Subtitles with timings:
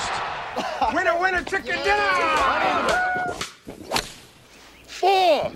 [0.00, 0.94] most.
[0.94, 3.34] winner, winner, chicken dinner!
[4.86, 5.52] Four!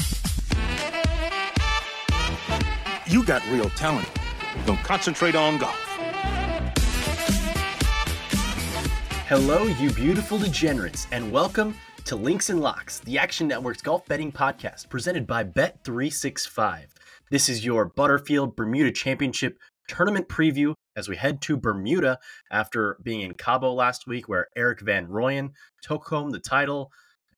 [3.07, 4.09] You got real talent.
[4.67, 5.81] Don't concentrate on golf.
[9.27, 14.31] Hello, you beautiful degenerates, and welcome to Links and Locks, the Action Network's golf betting
[14.31, 16.85] podcast presented by Bet365.
[17.31, 22.19] This is your Butterfield Bermuda Championship tournament preview as we head to Bermuda
[22.51, 25.51] after being in Cabo last week, where Erik van Rooyen
[25.83, 26.93] took home the title.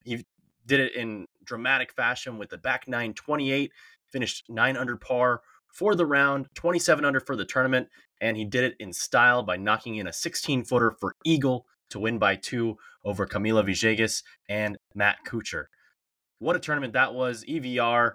[0.04, 0.24] He
[0.66, 3.72] did it in dramatic fashion with the back nine 28,
[4.10, 7.88] finished nine under par for the round, 27 under for the tournament,
[8.20, 12.00] and he did it in style by knocking in a 16 footer for Eagle to
[12.00, 15.66] win by two over Camilo Villegas and Matt Kuchar.
[16.38, 17.44] What a tournament that was.
[17.44, 18.12] EVR,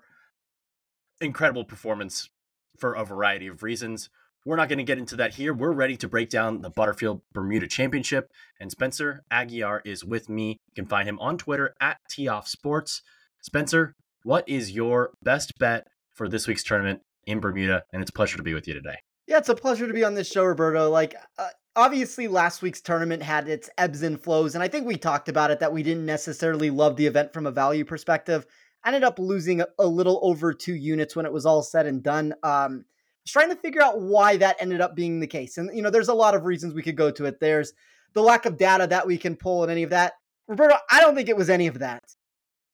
[1.22, 2.30] incredible performance
[2.78, 4.10] for a variety of reasons.
[4.44, 5.54] We're not going to get into that here.
[5.54, 8.32] We're ready to break down the Butterfield Bermuda Championship.
[8.60, 10.58] And Spencer Aguiar is with me.
[10.70, 11.98] You can find him on Twitter at
[12.46, 13.04] Sports.
[13.42, 17.84] Spencer, what is your best bet for this week's tournament in Bermuda?
[17.94, 18.98] And it's a pleasure to be with you today.
[19.28, 20.90] Yeah, it's a pleasure to be on this show, Roberto.
[20.90, 24.56] Like, uh, obviously, last week's tournament had its ebbs and flows.
[24.56, 27.46] And I think we talked about it that we didn't necessarily love the event from
[27.46, 28.48] a value perspective.
[28.84, 31.86] I ended up losing a, a little over two units when it was all said
[31.86, 32.34] and done.
[32.42, 32.86] Um,
[33.28, 35.58] trying to figure out why that ended up being the case.
[35.58, 37.40] And, you know, there's a lot of reasons we could go to it.
[37.40, 37.74] There's
[38.14, 40.14] the lack of data that we can pull and any of that.
[40.48, 42.04] Roberto, I don't think it was any of that.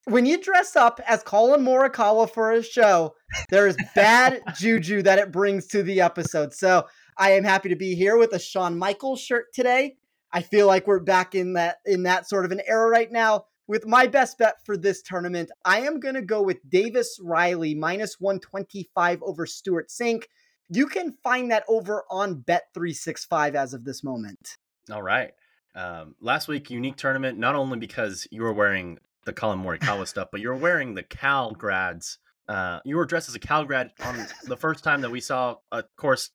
[0.06, 3.13] When you dress up as Collin Morikawa for a show,
[3.50, 6.53] there is bad juju that it brings to the episode.
[6.53, 6.88] So
[7.18, 9.97] I am happy to be here with a Shawn Michaels shirt today.
[10.31, 13.46] I feel like we're back in that in that sort of an era right now.
[13.67, 17.75] With my best bet for this tournament, I am going to go with Davis Riley
[17.75, 20.23] minus 125 over Stewart Cink.
[20.69, 24.56] You can find that over on Bet365 as of this moment.
[24.89, 25.31] All right.
[25.75, 30.29] Um, last week, unique tournament, not only because you were wearing the Collin Morikawa stuff,
[30.31, 32.19] but you were wearing the Cal grads.
[32.47, 35.57] Uh, you were dressed as a Cal grad on the first time that we saw
[35.73, 36.29] a course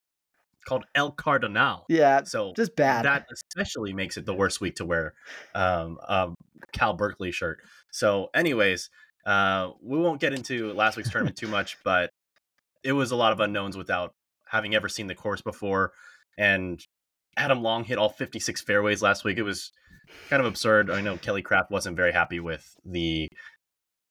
[0.64, 1.82] called El Cardonal.
[1.88, 2.22] Yeah.
[2.24, 3.04] So just bad.
[3.04, 5.14] That especially makes it the worst week to wear
[5.54, 6.30] um, a
[6.72, 7.60] Cal Berkeley shirt.
[7.90, 8.90] So, anyways,
[9.26, 12.10] uh, we won't get into last week's tournament too much, but
[12.82, 14.14] it was a lot of unknowns without
[14.48, 15.92] having ever seen the course before.
[16.38, 16.84] And
[17.36, 19.38] Adam Long hit all 56 fairways last week.
[19.38, 19.72] It was
[20.28, 20.90] kind of absurd.
[20.90, 23.28] I know Kelly Kraft wasn't very happy with the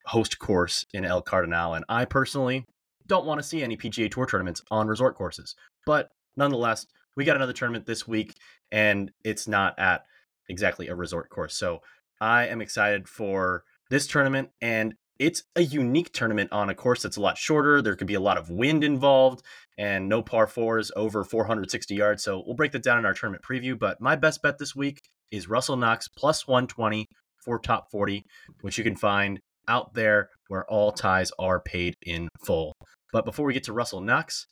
[0.06, 2.66] host course in El Cardonal, and I personally
[3.07, 5.56] don't want to see any PGA Tour tournaments on resort courses.
[5.85, 8.33] But nonetheless, we got another tournament this week,
[8.71, 10.03] and it's not at
[10.49, 11.55] exactly a resort course.
[11.55, 11.81] So
[12.19, 17.17] I am excited for this tournament, and it's a unique tournament on a course that's
[17.17, 17.81] a lot shorter.
[17.81, 19.43] There could be a lot of wind involved
[19.77, 22.23] and no par fours over 460 yards.
[22.23, 23.77] So we'll break that down in our tournament preview.
[23.77, 24.99] But my best bet this week
[25.29, 27.05] is Russell Knox plus 120
[27.45, 28.25] for top 40,
[28.61, 32.73] which you can find out there where all ties are paid in full.
[33.13, 34.47] But before we get to Russell Knox,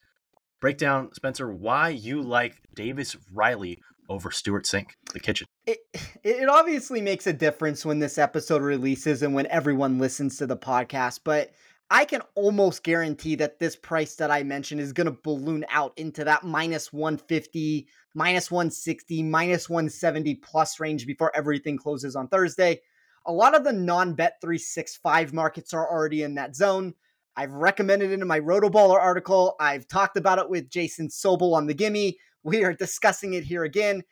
[0.59, 3.79] break down, Spencer, why you like Davis Riley
[4.09, 5.47] over Stewart Cink, the kitchen.
[5.65, 5.79] It
[6.23, 10.57] it obviously makes a difference when this episode releases and when everyone listens to the
[10.57, 11.51] podcast, but
[11.91, 15.94] I can almost guarantee that this price that I mentioned is going to balloon out
[15.97, 22.81] into that minus 150, minus 160, minus 170 plus range before everything closes on Thursday.
[23.25, 26.94] A lot of the non bet 365 markets are already in that zone.
[27.35, 29.55] I've recommended it in my Rotoballer article.
[29.59, 32.17] I've talked about it with Jason Sobel on the Gimme.
[32.43, 34.03] We are discussing it here again.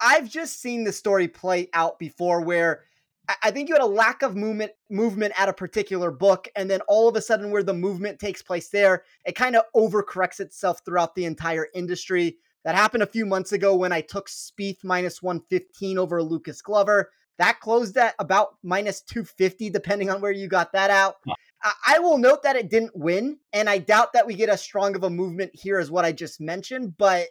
[0.00, 2.82] I've just seen the story play out before where
[3.42, 6.82] I think you had a lack of movement movement at a particular book, and then
[6.88, 10.80] all of a sudden, where the movement takes place there, it kind of overcorrects itself
[10.84, 12.36] throughout the entire industry.
[12.64, 17.10] That happened a few months ago when I took Spieth minus 115 over Lucas Glover.
[17.38, 21.16] That closed at about minus 250, depending on where you got that out.
[21.64, 24.94] I will note that it didn't win, and I doubt that we get as strong
[24.94, 27.28] of a movement here as what I just mentioned, but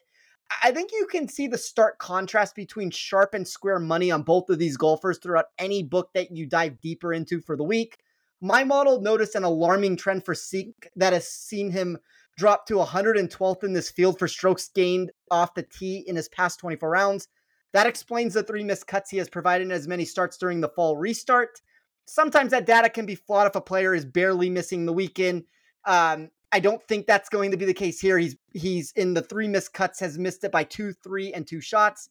[0.64, 4.50] I think you can see the stark contrast between sharp and square money on both
[4.50, 8.00] of these golfers throughout any book that you dive deeper into for the week.
[8.42, 11.98] My model noticed an alarming trend for Cink that has seen him
[12.36, 16.60] drop to 112th in this field for strokes gained off the tee in his past
[16.60, 17.28] 24 rounds.
[17.72, 20.70] That explains the three missed cuts he has provided in as many starts during the
[20.70, 21.62] fall restart.
[22.06, 25.44] Sometimes that data can be flawed if a player is barely missing the weekend.
[25.86, 28.20] Um, I don't think that's going to be the case here.
[28.20, 31.62] He's he's in the three missed cuts, has missed it by two, three, and two
[31.62, 32.10] shots.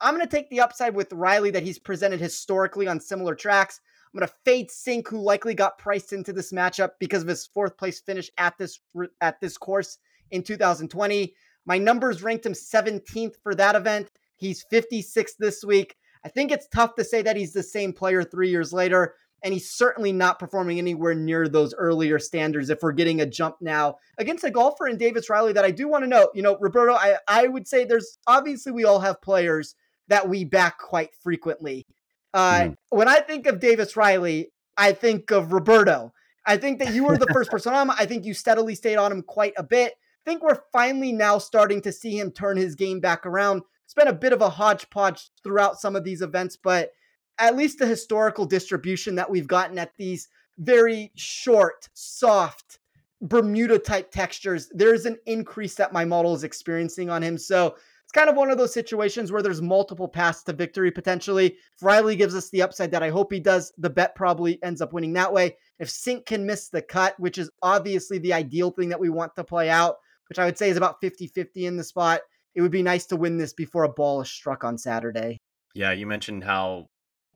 [0.00, 3.80] I'm going to take the upside with Riley that he's presented historically on similar tracks.
[4.12, 7.46] I'm going to fade Cink, who likely got priced into this matchup because of his
[7.46, 8.80] fourth place finish at this
[9.20, 9.98] at this course
[10.30, 11.34] in 2020.
[11.66, 14.10] My numbers ranked him 17th for that event.
[14.36, 15.96] He's 56 this week.
[16.24, 19.14] I think it's tough to say that he's the same player three years later
[19.44, 23.56] and he's certainly not performing anywhere near those earlier standards if we're getting a jump
[23.60, 26.30] now against a golfer in Davis Riley that I do want to note.
[26.34, 29.74] You know, Roberto, I, I would say there's obviously we all have players
[30.08, 31.86] that we back quite frequently.
[32.32, 32.76] Uh, mm.
[32.88, 36.14] When I think of Davis Riley, I think of Roberto.
[36.46, 37.94] I think that you were the first person on him.
[37.98, 39.92] I think you steadily stayed on him quite a bit.
[39.92, 43.62] I think we're finally now starting to see him turn his game back around.
[43.84, 46.92] It's been a bit of a hodgepodge throughout some of these events, but
[47.38, 50.28] at least the historical distribution that we've gotten at these
[50.58, 52.78] very short, soft
[53.20, 57.38] Bermuda type textures, there's an increase that my model is experiencing on him.
[57.38, 61.46] So it's kind of one of those situations where there's multiple paths to victory potentially.
[61.46, 64.82] If Riley gives us the upside that I hope he does, the bet probably ends
[64.82, 65.56] up winning that way.
[65.78, 69.34] If Cink can miss the cut, which is obviously the ideal thing that we want
[69.36, 69.96] to play out,
[70.28, 72.20] which I would say is about 50 50 in the spot,
[72.54, 75.40] it would be nice to win this before a ball is struck on Saturday.
[75.74, 76.88] Yeah, you mentioned how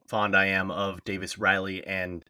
[0.09, 2.25] fond I am of Davis Riley and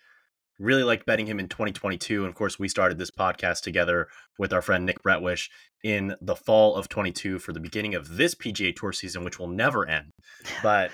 [0.59, 2.19] really liked betting him in 2022.
[2.19, 5.49] And of course, we started this podcast together with our friend Nick Bretwisch
[5.83, 9.47] in the fall of 22 for the beginning of this PGA Tour season, which will
[9.47, 10.11] never end.
[10.61, 10.91] But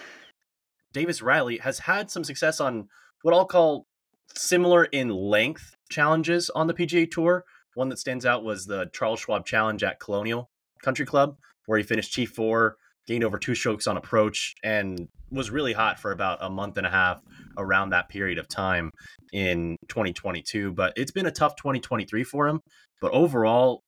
[0.93, 2.87] Davis Riley has had some success on
[3.23, 3.87] what I'll call
[4.35, 7.43] similar in length challenges on the PGA Tour.
[7.73, 10.51] One that stands out was the Charles Schwab Challenge at Colonial
[10.83, 12.73] Country Club, where he finished T4
[13.07, 16.87] gained over two strokes on approach, and was really hot for about a month and
[16.87, 17.21] a half
[17.57, 18.91] around that period of time
[19.33, 20.71] in 2022.
[20.73, 22.61] But it's been a tough 2023 for him.
[23.01, 23.81] But overall,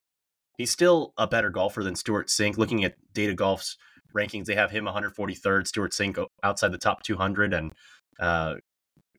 [0.57, 2.57] he's still a better golfer than Stewart Cink.
[2.57, 3.77] Looking at Data Golf's
[4.15, 7.71] rankings, they have him 143rd, Stewart Cink outside the top 200, and
[8.19, 8.55] uh,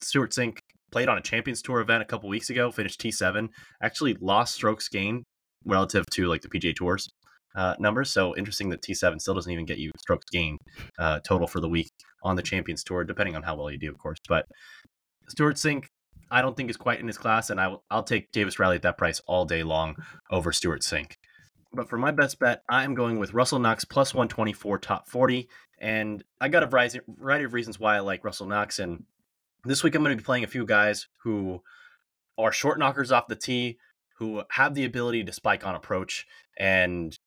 [0.01, 0.59] Stewart Cink
[0.91, 3.49] played on a Champions Tour event a couple weeks ago, finished T7,
[3.81, 5.23] actually lost strokes gained
[5.65, 7.09] relative to like the PGA Tours
[7.59, 8.09] uh, numbers.
[8.09, 10.59] So interesting that T7 still doesn't even get you strokes gained
[10.97, 11.91] uh, total for the week
[12.23, 14.19] on the Champions Tour, depending on how well you do, of course.
[14.29, 14.45] But
[15.27, 15.87] Stewart Cink,
[16.31, 18.83] I don't think is quite in his class, and I I'll take Davis Riley at
[18.83, 19.97] that price all day long
[20.31, 21.15] over Stewart Cink.
[21.73, 25.49] But for my best bet, I am going with Russell Knox plus 124 top 40.
[25.81, 26.99] And I got a variety
[27.45, 28.79] of reasons why I like Russell Knox.
[28.79, 29.03] And
[29.65, 31.61] this week I'm going to be playing a few guys who
[32.39, 33.77] are short knockers off the tee,
[34.17, 36.25] who have the ability to spike on approach
[36.57, 37.18] and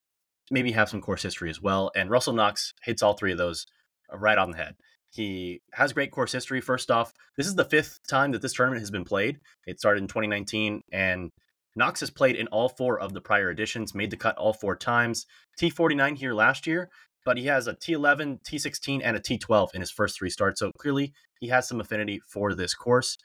[0.52, 1.90] maybe have some course history as well.
[1.97, 3.66] And Russell Knox hits all three of those
[4.12, 4.75] uh, right on the head.
[5.11, 6.61] He has great course history.
[6.61, 9.40] First off, this is the fifth time that this tournament has been played.
[9.66, 11.30] It started in 2019, and
[11.76, 14.76] Knox has played in all four of the prior editions, made the cut all four
[14.76, 15.26] times.
[15.61, 16.88] T49 here last year,
[17.25, 20.61] but he has a T11, T16, and a T12 in his first three starts.
[20.61, 23.18] So clearly, he has some affinity for this course.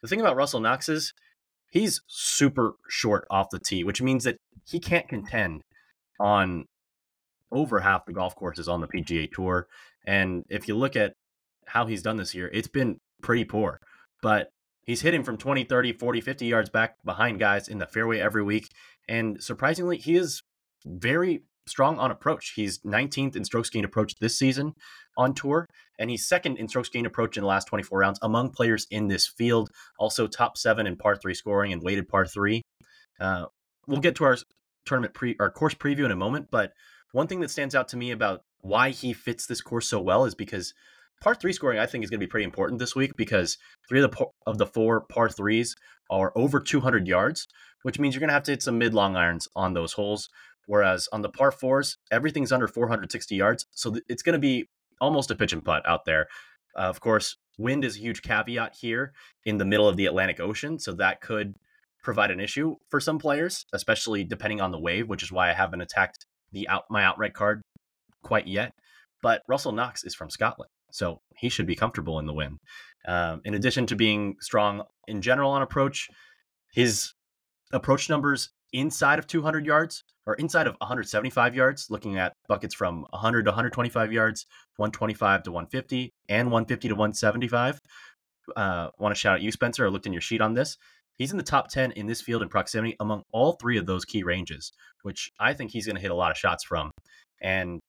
[0.00, 1.12] The thing about Russell Knox is
[1.70, 5.62] he's super short off the tee, which means that he can't contend
[6.20, 6.64] on
[7.52, 9.66] over half the golf courses on the PGA Tour.
[10.06, 11.12] And if you look at
[11.66, 13.78] how he's done this year, it's been pretty poor.
[14.22, 14.48] But
[14.82, 18.42] he's hitting from 20, 30, 40, 50 yards back behind guys in the fairway every
[18.42, 18.68] week.
[19.08, 20.42] And surprisingly, he is
[20.84, 22.52] very strong on approach.
[22.54, 24.74] He's 19th in strokes gained approach this season
[25.16, 25.66] on tour,
[25.98, 29.08] and he's second in strokes gained approach in the last 24 rounds among players in
[29.08, 29.70] this field.
[29.98, 32.62] Also, top seven in par three scoring and weighted par three.
[33.18, 33.46] Uh,
[33.86, 34.36] we'll get to our
[34.86, 36.72] tournament pre or course preview in a moment, but
[37.12, 40.24] one thing that stands out to me about why he fits this course so well
[40.24, 40.74] is because
[41.20, 44.02] par three scoring I think is going to be pretty important this week because three
[44.02, 45.76] of the of the four par threes
[46.10, 47.48] are over 200 yards,
[47.82, 50.28] which means you're going to have to hit some mid long irons on those holes.
[50.66, 53.66] Whereas on the par fours, everything's under 460 yards.
[53.70, 54.68] So th- it's going to be
[55.00, 56.26] almost a pitch and putt out there.
[56.76, 59.12] Uh, of course, wind is a huge caveat here
[59.44, 60.78] in the middle of the Atlantic Ocean.
[60.78, 61.54] So that could
[62.06, 65.54] provide an issue for some players, especially depending on the wave, which is why I
[65.54, 67.60] haven't attacked the out my outright card
[68.22, 68.70] quite yet.
[69.22, 72.58] But Russell Knox is from Scotland, so he should be comfortable in the wind.
[73.08, 76.08] Um, in addition to being strong in general on approach,
[76.72, 77.12] his
[77.72, 83.04] approach numbers inside of 200 yards or inside of 175 yards, looking at buckets from
[83.10, 84.46] 100 to 125 yards,
[84.76, 87.80] 125 to 150, and 150 to 175.
[88.54, 89.86] Uh, want to shout out you, Spencer.
[89.86, 90.76] I looked in your sheet on this.
[91.16, 94.04] He's in the top 10 in this field in proximity among all three of those
[94.04, 96.90] key ranges, which I think he's going to hit a lot of shots from.
[97.40, 97.80] And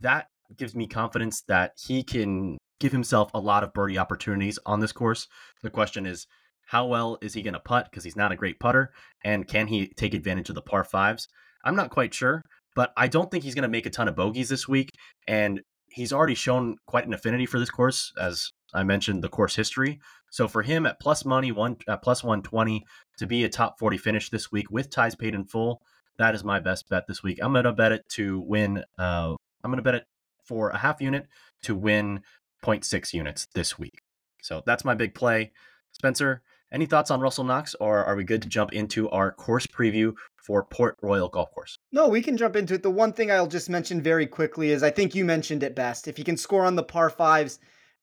[0.00, 4.80] that gives me confidence that he can give himself a lot of birdie opportunities on
[4.80, 5.26] this course.
[5.62, 6.26] The question is,
[6.66, 7.88] how well is he going to putt?
[7.90, 8.92] Because he's not a great putter.
[9.24, 11.26] And can he take advantage of the par fives?
[11.64, 12.42] I'm not quite sure,
[12.76, 14.90] but I don't think he's going to make a ton of bogeys this week.
[15.26, 19.56] And he's already shown quite an affinity for this course, as I mentioned the course
[19.56, 20.00] history.
[20.30, 22.84] So for him at plus money, one uh, plus 120
[23.18, 25.82] to be a top 40 finish this week with ties paid in full,
[26.18, 27.38] that is my best bet this week.
[27.42, 28.84] I'm going to bet it to win.
[28.98, 29.34] Uh,
[29.64, 30.04] I'm going to bet it
[30.44, 31.26] for a half unit
[31.62, 32.20] to win
[32.64, 34.02] 0.6 units this week.
[34.42, 35.52] So that's my big play.
[35.92, 39.66] Spencer, any thoughts on Russell Knox, or are we good to jump into our course
[39.66, 41.78] preview for Port Royal Golf Course?
[41.92, 42.82] No, we can jump into it.
[42.82, 46.08] The one thing I'll just mention very quickly is I think you mentioned it best.
[46.08, 47.58] If he can score on the par fives,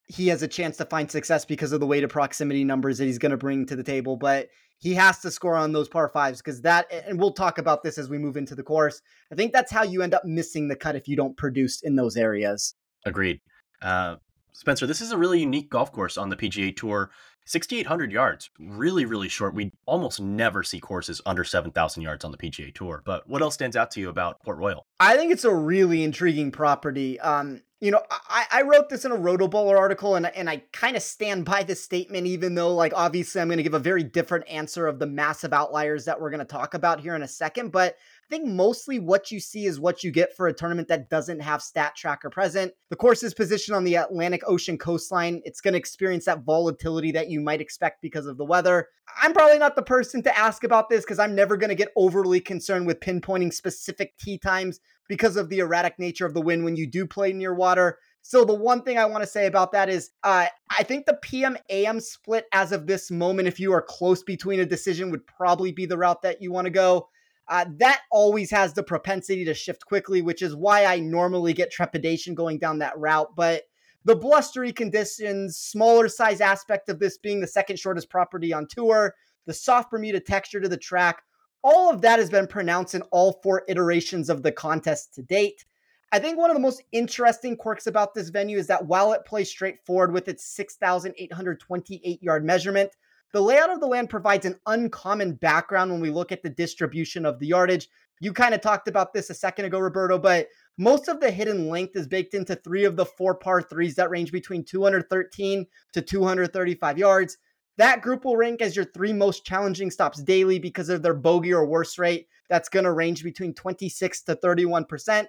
[0.06, 3.18] he has a chance to find success because of the weighted proximity numbers that he's
[3.18, 4.16] going to bring to the table.
[4.16, 4.48] But
[4.78, 7.98] he has to score on those par fives because that, and we'll talk about this
[7.98, 9.00] as we move into the course.
[9.32, 11.96] I think that's how you end up missing the cut if you don't produce in
[11.96, 12.74] those areas.
[13.04, 13.40] Agreed.
[13.82, 14.16] Uh,
[14.52, 17.10] Spencer, this is a really unique golf course on the PGA Tour.
[17.48, 19.54] 6,800 yards, really, really short.
[19.54, 23.02] We almost never see courses under 7,000 yards on the PGA Tour.
[23.04, 24.84] But what else stands out to you about Port Royal?
[24.98, 27.20] I think it's a really intriguing property.
[27.20, 30.96] Um, you know, I, I wrote this in a Rotoballer article, and and I kind
[30.96, 34.02] of stand by this statement, even though, like, obviously, I'm going to give a very
[34.02, 37.28] different answer of the massive outliers that we're going to talk about here in a
[37.28, 37.72] second.
[37.72, 37.96] But
[38.28, 41.38] I think mostly what you see is what you get for a tournament that doesn't
[41.38, 42.72] have stat tracker present.
[42.90, 45.42] The course is positioned on the Atlantic Ocean coastline.
[45.44, 48.88] It's going to experience that volatility that you might expect because of the weather.
[49.22, 51.92] I'm probably not the person to ask about this because I'm never going to get
[51.94, 56.64] overly concerned with pinpointing specific tee times because of the erratic nature of the wind
[56.64, 57.96] when you do play near water.
[58.22, 61.18] So the one thing I want to say about that is uh, I think the
[61.22, 65.24] PM AM split as of this moment, if you are close between a decision, would
[65.28, 67.08] probably be the route that you want to go.
[67.48, 71.70] Uh, that always has the propensity to shift quickly, which is why I normally get
[71.70, 73.36] trepidation going down that route.
[73.36, 73.64] But
[74.04, 79.14] the blustery conditions, smaller size aspect of this being the second shortest property on tour,
[79.46, 81.22] the soft Bermuda texture to the track,
[81.62, 85.64] all of that has been pronounced in all four iterations of the contest to date.
[86.12, 89.24] I think one of the most interesting quirks about this venue is that while it
[89.24, 92.92] plays straightforward with its 6,828 yard measurement,
[93.32, 97.26] the layout of the land provides an uncommon background when we look at the distribution
[97.26, 97.88] of the yardage.
[98.20, 101.68] You kind of talked about this a second ago, Roberto, but most of the hidden
[101.68, 106.02] length is baked into three of the four par threes that range between 213 to
[106.02, 107.38] 235 yards.
[107.78, 111.52] That group will rank as your three most challenging stops daily because of their bogey
[111.52, 112.28] or worse rate.
[112.48, 114.86] That's going to range between 26 to 31%.
[115.10, 115.26] I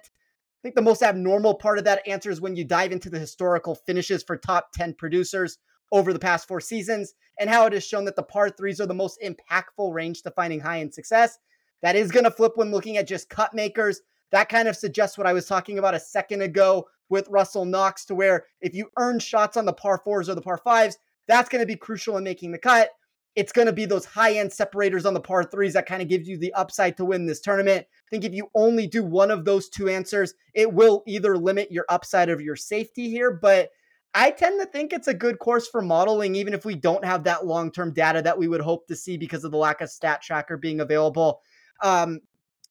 [0.62, 3.74] think the most abnormal part of that answer is when you dive into the historical
[3.74, 5.58] finishes for top 10 producers
[5.92, 8.86] over the past four seasons and how it has shown that the par threes are
[8.86, 11.38] the most impactful range to finding high end success.
[11.82, 14.00] That is going to flip when looking at just cut makers.
[14.30, 18.04] That kind of suggests what I was talking about a second ago with Russell Knox,
[18.06, 21.48] to where if you earn shots on the par fours or the par fives, that's
[21.48, 22.90] going to be crucial in making the cut.
[23.36, 26.08] It's going to be those high end separators on the par threes that kind of
[26.08, 27.86] gives you the upside to win this tournament.
[27.86, 31.70] I think if you only do one of those two answers, it will either limit
[31.70, 33.70] your upside of your safety here, but
[34.14, 37.24] I tend to think it's a good course for modeling, even if we don't have
[37.24, 39.90] that long term data that we would hope to see because of the lack of
[39.90, 41.40] stat tracker being available.
[41.82, 42.20] Um,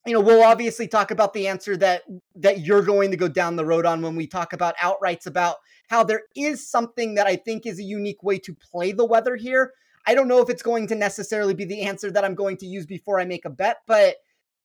[0.06, 2.04] you know, we'll obviously talk about the answer that
[2.36, 5.58] that you're going to go down the road on when we talk about outrights about
[5.90, 9.36] how there is something that I think is a unique way to play the weather
[9.36, 9.74] here.
[10.06, 12.66] I don't know if it's going to necessarily be the answer that I'm going to
[12.66, 14.16] use before I make a bet, but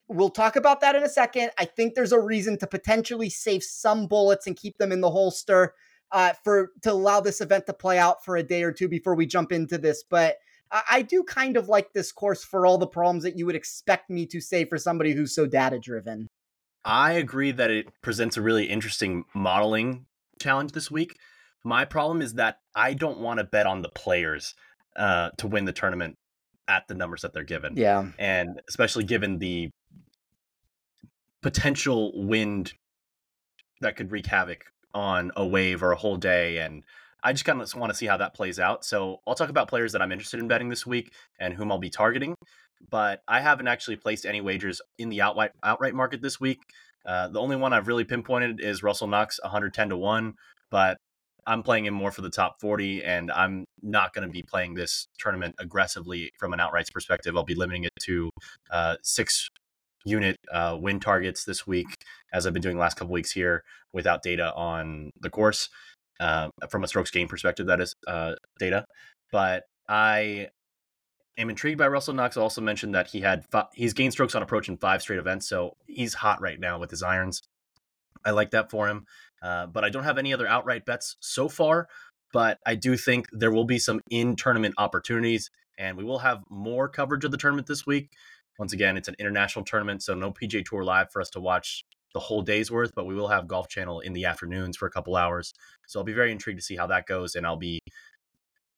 [0.08, 1.50] we'll talk about that in a second.
[1.58, 5.10] I think there's a reason to potentially save some bullets and keep them in the
[5.10, 5.74] holster
[6.12, 9.14] uh, for to allow this event to play out for a day or two before
[9.14, 10.04] we jump into this.
[10.08, 10.36] But
[10.70, 13.56] I, I do kind of like this course for all the problems that you would
[13.56, 16.28] expect me to say for somebody who's so data driven.
[16.84, 20.06] I agree that it presents a really interesting modeling
[20.40, 21.16] challenge this week.
[21.64, 24.54] My problem is that I don't want to bet on the players
[24.96, 26.16] uh, to win the tournament
[26.66, 27.76] at the numbers that they're given.
[27.76, 28.08] Yeah.
[28.18, 29.70] And especially given the
[31.40, 32.72] potential wind
[33.80, 36.58] that could wreak havoc on a wave or a whole day.
[36.58, 36.84] And
[37.22, 38.84] I just kind of want to see how that plays out.
[38.84, 41.78] So I'll talk about players that I'm interested in betting this week and whom I'll
[41.78, 42.34] be targeting.
[42.90, 46.58] But I haven't actually placed any wagers in the outright outright market this week.
[47.06, 50.34] Uh, the only one I've really pinpointed is Russell Knox, 110 to one.
[50.70, 50.96] But
[51.46, 54.74] I'm playing him more for the top 40, and I'm not going to be playing
[54.74, 57.36] this tournament aggressively from an outrights perspective.
[57.36, 58.30] I'll be limiting it to
[58.70, 59.48] uh, six
[60.04, 61.86] unit uh, win targets this week,
[62.32, 65.68] as I've been doing last couple weeks here without data on the course.
[66.20, 68.86] Uh, from a strokes gain perspective, that is uh, data.
[69.30, 70.48] But I
[71.36, 72.36] am intrigued by Russell Knox.
[72.36, 75.48] Also mentioned that he had fi- he's gained strokes on approach in five straight events,
[75.48, 77.42] so he's hot right now with his irons.
[78.24, 79.06] I like that for him.
[79.42, 81.88] Uh, but I don't have any other outright bets so far.
[82.32, 86.42] But I do think there will be some in tournament opportunities, and we will have
[86.48, 88.10] more coverage of the tournament this week.
[88.58, 91.84] Once again, it's an international tournament, so no PGA Tour live for us to watch
[92.14, 94.90] the whole day's worth, but we will have Golf Channel in the afternoons for a
[94.90, 95.54] couple hours.
[95.86, 97.80] So I'll be very intrigued to see how that goes, and I'll be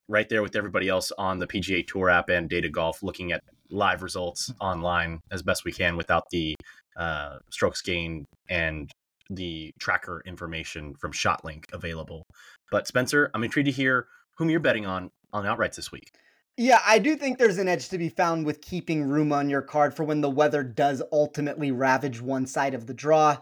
[0.08, 3.42] right there with everybody else on the PGA Tour app and Data Golf, looking at
[3.70, 6.54] live results online as best we can without the
[6.96, 8.90] uh, strokes gain and
[9.30, 12.24] the tracker information from ShotLink available.
[12.70, 16.12] But Spencer, I'm intrigued to hear whom you're betting on on outrights this week.
[16.56, 19.62] Yeah, I do think there's an edge to be found with keeping room on your
[19.62, 23.38] card for when the weather does ultimately ravage one side of the draw.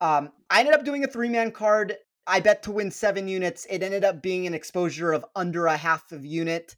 [0.00, 1.96] Um, I ended up doing a three man card.
[2.26, 3.66] I bet to win seven units.
[3.68, 6.76] It ended up being an exposure of under a half of unit.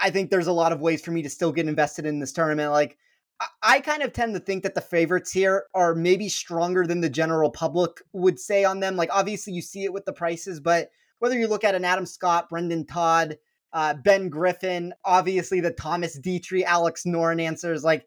[0.00, 2.32] I think there's a lot of ways for me to still get invested in this
[2.32, 2.70] tournament.
[2.70, 2.96] Like,
[3.62, 7.10] I kind of tend to think that the favorites here are maybe stronger than the
[7.10, 8.96] general public would say on them.
[8.96, 12.06] Like, obviously, you see it with the prices, but whether you look at an Adam
[12.06, 13.38] Scott, Brendon Todd,
[13.72, 18.06] uh, Ben Griffin, obviously the Thomas Detry, Alex Noren answers, like,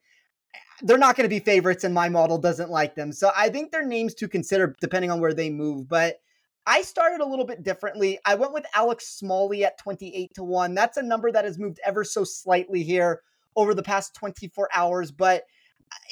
[0.81, 3.11] they're not going to be favorites, and my model doesn't like them.
[3.11, 5.89] So I think they're names to consider depending on where they move.
[5.89, 6.21] But
[6.65, 8.19] I started a little bit differently.
[8.25, 10.73] I went with Alex Smalley at 28 to 1.
[10.73, 13.21] That's a number that has moved ever so slightly here
[13.55, 15.43] over the past 24 hours, but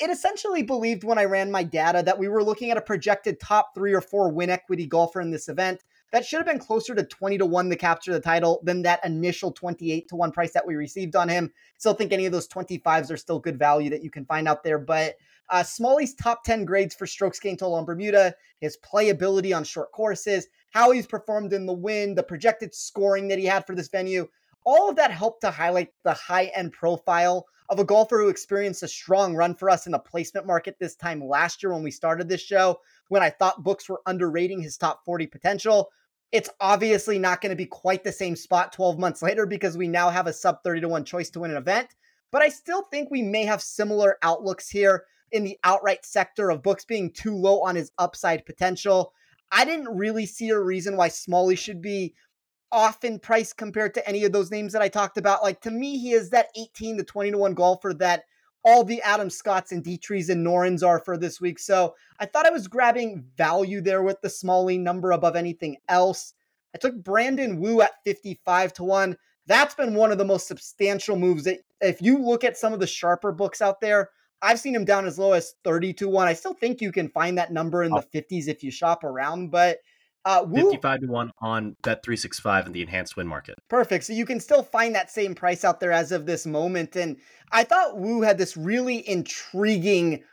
[0.01, 3.39] it essentially believed when I ran my data that we were looking at a projected
[3.39, 5.83] top three or four win equity golfer in this event.
[6.11, 9.03] That should have been closer to 20 to 1 to capture the title than that
[9.03, 11.51] initial 28 to 1 price that we received on him.
[11.77, 14.63] Still think any of those 25s are still good value that you can find out
[14.63, 14.79] there.
[14.79, 15.15] But
[15.49, 19.91] uh, Smalley's top 10 grades for strokes gained total on Bermuda, his playability on short
[19.91, 23.89] courses, how he's performed in the wind, the projected scoring that he had for this
[23.89, 24.27] venue
[24.67, 28.83] all of that helped to highlight the high end profile of a golfer who experienced
[28.83, 31.89] a strong run for us in the placement market this time last year when we
[31.89, 32.77] started this show,
[33.09, 35.89] when I thought books were underrating his top 40 potential.
[36.31, 39.87] It's obviously not going to be quite the same spot 12 months later because we
[39.87, 41.95] now have a sub 30 to 1 choice to win an event.
[42.31, 46.63] But I still think we may have similar outlooks here in the outright sector of
[46.63, 49.13] books being too low on his upside potential.
[49.51, 52.13] I didn't really see a reason why Smalley should be
[52.71, 55.43] off in price compared to any of those names that I talked about.
[55.43, 58.25] Like to me, he is that 18 to 20 to 1 golfer that
[58.63, 61.59] all the Adam Scotts and Detrys and Norens are for this week.
[61.59, 66.33] So I thought I was grabbing value there with the Smalley number above anything else.
[66.75, 69.17] I took Brandon Wu at 55 to 1.
[69.45, 72.79] That's been one of the most substantial moves that if you look at some of
[72.79, 74.09] the sharper books out there,
[74.41, 76.27] I've seen him down as low as 30 to 1.
[76.27, 78.01] I still think you can find that number in oh.
[78.01, 79.77] the 50s if you shop around, but
[80.25, 83.55] uh, Wu, 55 to 1 on Bet365 in the enhanced win market.
[83.69, 84.03] Perfect.
[84.03, 86.95] So you can still find that same price out there as of this moment.
[86.95, 87.17] And
[87.51, 90.23] I thought Wu had this really intriguing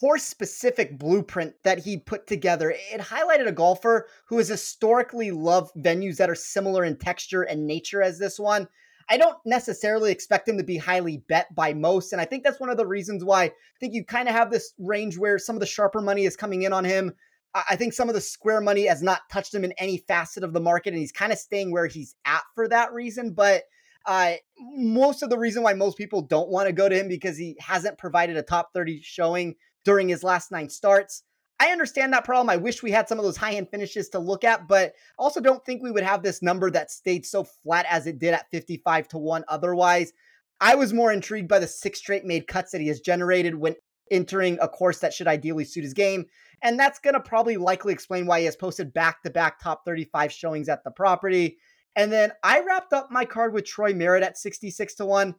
[0.00, 2.74] course specific blueprint that he put together.
[2.92, 7.66] It highlighted a golfer who has historically loved venues that are similar in texture and
[7.66, 8.68] nature as this one.
[9.10, 12.12] I don't necessarily expect him to be highly bet by most.
[12.12, 14.50] And I think that's one of the reasons why I think you kind of have
[14.50, 17.12] this range where some of the sharper money is coming in on him.
[17.54, 20.52] I think some of the square money has not touched him in any facet of
[20.52, 23.32] the market, and he's kind of staying where he's at for that reason.
[23.32, 23.62] But
[24.06, 27.38] uh, most of the reason why most people don't want to go to him because
[27.38, 31.22] he hasn't provided a top 30 showing during his last nine starts.
[31.60, 32.50] I understand that problem.
[32.50, 35.40] I wish we had some of those high end finishes to look at, but also
[35.40, 38.50] don't think we would have this number that stayed so flat as it did at
[38.50, 40.12] 55 to 1 otherwise.
[40.60, 43.76] I was more intrigued by the six straight made cuts that he has generated when
[44.10, 46.26] entering a course that should ideally suit his game.
[46.64, 49.84] And that's going to probably likely explain why he has posted back to back top
[49.84, 51.58] 35 showings at the property.
[51.94, 55.34] And then I wrapped up my card with Troy Merritt at 66 to 1.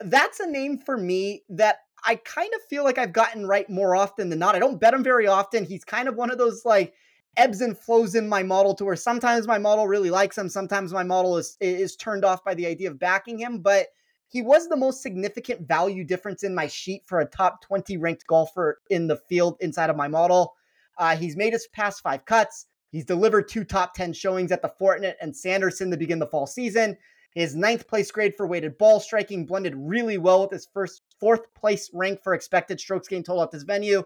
[0.00, 3.94] That's a name for me that I kind of feel like I've gotten right more
[3.94, 4.56] often than not.
[4.56, 5.64] I don't bet him very often.
[5.64, 6.94] He's kind of one of those like
[7.36, 10.92] ebbs and flows in my model to where sometimes my model really likes him, sometimes
[10.92, 13.88] my model is is turned off by the idea of backing him, but
[14.28, 18.26] he was the most significant value difference in my sheet for a top 20 ranked
[18.26, 20.54] golfer in the field inside of my model.
[21.00, 22.66] Uh, he's made his past five cuts.
[22.92, 26.46] He's delivered two top 10 showings at the Fortinet and Sanderson to begin the fall
[26.46, 26.96] season.
[27.34, 31.52] His ninth place grade for weighted ball striking blended really well with his first fourth
[31.54, 34.02] place rank for expected strokes gained total at this venue.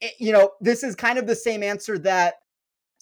[0.00, 2.34] It, you know, this is kind of the same answer that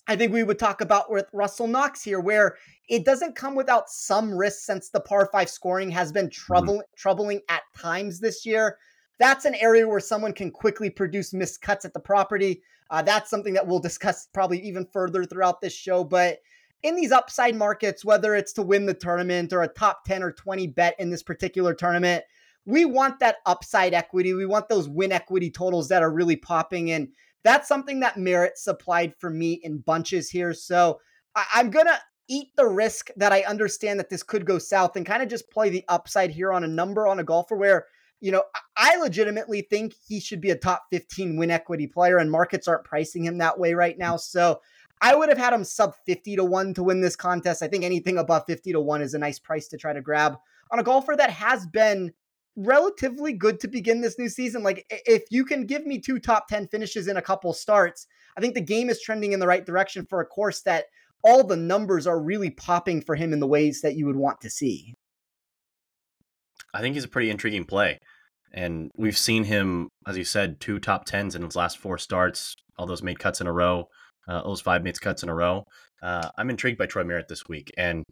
[0.06, 2.56] I think we would talk about with Russell Knox here, where
[2.88, 6.96] it doesn't come without some risk since the par five scoring has been trouble, mm-hmm.
[6.96, 8.76] troubling at times this year.
[9.18, 12.62] That's an area where someone can quickly produce missed cuts at the property.
[12.90, 16.04] Uh, that's something that we'll discuss probably even further throughout this show.
[16.04, 16.38] But
[16.82, 20.32] in these upside markets, whether it's to win the tournament or a top 10 or
[20.32, 22.24] 20 bet in this particular tournament,
[22.66, 24.34] we want that upside equity.
[24.34, 26.90] We want those win equity totals that are really popping.
[26.90, 27.08] And
[27.42, 30.52] that's something that Merritt supplied for me in bunches here.
[30.52, 31.00] So
[31.34, 34.96] I- I'm going to eat the risk that I understand that this could go south
[34.96, 37.86] and kind of just play the upside here on a number on a golfer where
[38.20, 38.44] you know,
[38.76, 42.84] I legitimately think he should be a top 15 win equity player, and markets aren't
[42.84, 44.16] pricing him that way right now.
[44.16, 44.60] So
[45.00, 47.62] I would have had him sub 50 to 1 to win this contest.
[47.62, 50.36] I think anything above 50 to 1 is a nice price to try to grab
[50.70, 52.12] on a golfer that has been
[52.56, 54.62] relatively good to begin this new season.
[54.62, 58.40] Like, if you can give me two top 10 finishes in a couple starts, I
[58.40, 60.86] think the game is trending in the right direction for a course that
[61.22, 64.40] all the numbers are really popping for him in the ways that you would want
[64.42, 64.94] to see.
[66.74, 67.98] I think he's a pretty intriguing play.
[68.52, 72.54] And we've seen him, as you said, two top tens in his last four starts,
[72.76, 73.88] all those made cuts in a row,
[74.28, 75.64] uh, those five made cuts in a row.
[76.02, 77.72] Uh, I'm intrigued by Troy Merritt this week.
[77.76, 78.04] And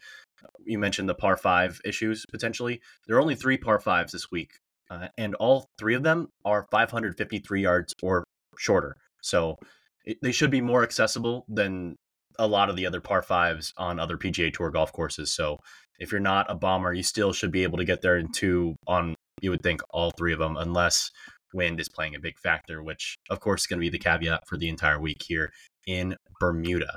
[0.65, 2.81] you mentioned the par five issues potentially.
[3.07, 4.51] There are only three par fives this week,
[4.91, 8.25] uh, and all three of them are 553 yards or
[8.59, 8.97] shorter.
[9.23, 9.57] So
[10.05, 11.97] it, they should be more accessible than
[12.39, 15.33] a lot of the other par fives on other PGA Tour golf courses.
[15.33, 15.59] So
[15.99, 18.77] if you're not a bomber, you still should be able to get there in two
[18.87, 21.11] on you would think all three of them, unless
[21.53, 24.41] wind is playing a big factor, which of course is going to be the caveat
[24.47, 25.53] for the entire week here
[25.87, 26.97] in Bermuda.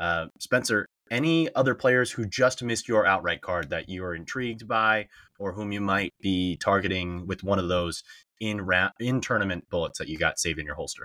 [0.00, 4.66] Uh, Spencer, any other players who just missed your outright card that you are intrigued
[4.66, 5.06] by,
[5.38, 8.02] or whom you might be targeting with one of those
[8.40, 11.04] in ra- in tournament bullets that you got saved in your holster?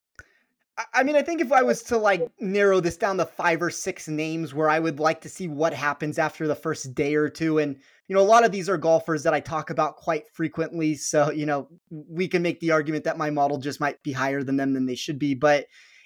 [0.93, 3.71] I mean, I think if I was to like narrow this down to five or
[3.71, 7.29] six names where I would like to see what happens after the first day or
[7.29, 10.27] two, and you know, a lot of these are golfers that I talk about quite
[10.31, 10.93] frequently.
[10.95, 14.43] So, you know, we can make the argument that my model just might be higher
[14.43, 15.33] than them than they should be.
[15.33, 15.65] But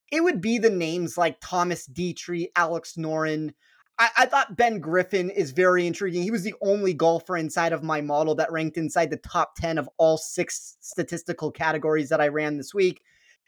[0.09, 3.53] it would be the names like Thomas Detry, Alex Noren.
[3.99, 6.23] I, I thought Ben Griffin is very intriguing.
[6.23, 9.77] He was the only golfer inside of my model that ranked inside the top 10
[9.77, 13.01] of all six statistical categories that I ran this week.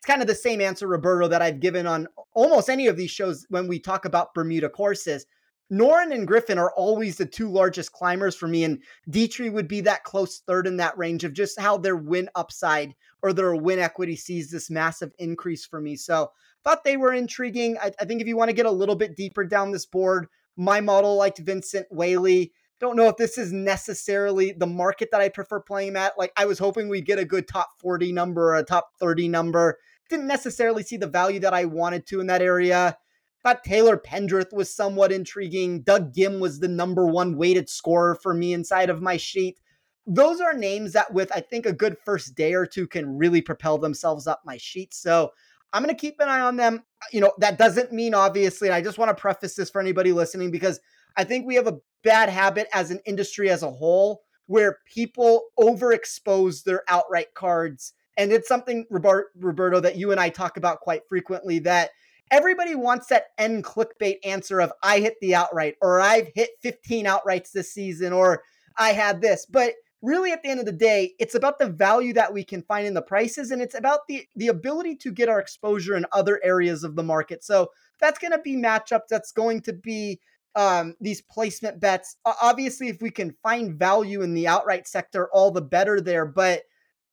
[0.03, 3.09] It's kind of the same answer, Roberto, that I've given on almost any of these
[3.09, 5.25] shows when we talk about Bermuda courses.
[5.71, 9.79] Noren and Griffin are always the two largest climbers for me, and Detry would be
[9.79, 13.79] that close third in that range of just how their win upside or their win
[13.79, 15.95] equity sees this massive increase for me.
[15.95, 16.31] So
[16.65, 17.77] thought they were intriguing.
[17.77, 20.27] I, I think if you want to get a little bit deeper down this board,
[20.57, 22.51] my model liked Vincent Whaley.
[22.81, 26.17] Don't know if this is necessarily the market that I prefer playing at.
[26.17, 29.29] Like I was hoping we'd get a good top 40 number or a top 30
[29.29, 29.77] number.
[30.13, 32.95] Didn't necessarily see the value that I wanted to in that area.
[33.41, 35.81] Thought Taylor Pendrith was somewhat intriguing.
[35.81, 39.59] Doug Ghim was the number one weighted scorer for me inside of my sheet.
[40.05, 43.41] Those are names that, with I think a good first day or two, can really
[43.41, 44.93] propel themselves up my sheet.
[44.93, 45.31] So
[45.73, 46.83] I'm going to keep an eye on them.
[47.01, 50.11] Uh, you know, that doesn't mean obviously, I just want to preface this for anybody
[50.11, 50.79] listening because
[51.17, 55.45] I think we have a bad habit as an industry as a whole where people
[55.59, 57.93] overexpose their outright cards.
[58.17, 61.91] And it's something, Roberto, that you and I talk about quite frequently that
[62.31, 67.05] everybody wants that end clickbait answer of I hit the outright or I've hit 15
[67.05, 68.43] outrights this season or
[68.77, 69.45] I had this.
[69.45, 72.61] But really at the end of the day, it's about the value that we can
[72.63, 76.05] find in the prices and it's about the the ability to get our exposure in
[76.11, 77.43] other areas of the market.
[77.43, 80.19] So that's going to be matchups, that's going to be
[80.55, 82.17] um, these placement bets.
[82.25, 86.25] Obviously, if we can find value in the outright sector, all the better there.
[86.25, 86.63] But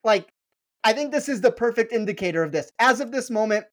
[0.05, 0.33] like,
[0.83, 2.73] I think this is the perfect indicator of this.
[2.79, 3.67] As of this moment,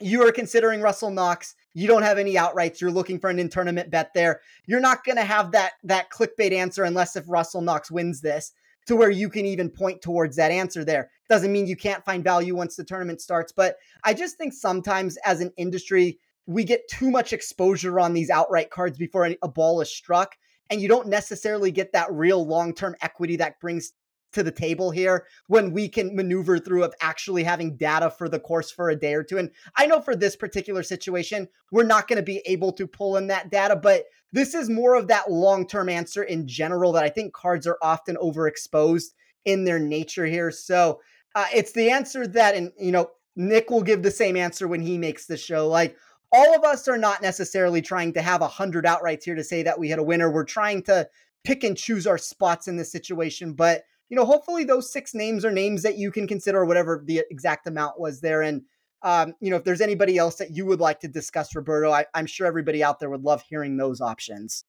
[0.00, 3.90] you are considering Russell Knox, you don't have any outrights, you're looking for an in-tournament
[3.90, 4.40] bet there.
[4.66, 8.52] You're not going to have that that clickbait answer unless if Russell Knox wins this
[8.86, 11.10] to where you can even point towards that answer there.
[11.28, 15.16] Doesn't mean you can't find value once the tournament starts, but I just think sometimes
[15.18, 19.80] as an industry, we get too much exposure on these outright cards before a ball
[19.80, 20.34] is struck
[20.70, 23.92] and you don't necessarily get that real long-term equity that brings
[24.32, 28.40] to the table here when we can maneuver through of actually having data for the
[28.40, 29.38] course for a day or two.
[29.38, 33.16] And I know for this particular situation, we're not going to be able to pull
[33.16, 37.04] in that data, but this is more of that long term answer in general that
[37.04, 39.08] I think cards are often overexposed
[39.44, 40.50] in their nature here.
[40.50, 41.00] So
[41.34, 44.80] uh, it's the answer that, and you know, Nick will give the same answer when
[44.80, 45.68] he makes the show.
[45.68, 45.96] Like
[46.32, 49.62] all of us are not necessarily trying to have a hundred outrights here to say
[49.62, 50.30] that we had a winner.
[50.30, 51.08] We're trying to
[51.44, 53.54] pick and choose our spots in this situation.
[53.54, 57.22] But you know, hopefully those six names are names that you can consider, whatever the
[57.30, 58.42] exact amount was there.
[58.42, 58.62] And
[59.02, 62.04] um, you know, if there's anybody else that you would like to discuss, Roberto, I,
[62.12, 64.64] I'm sure everybody out there would love hearing those options.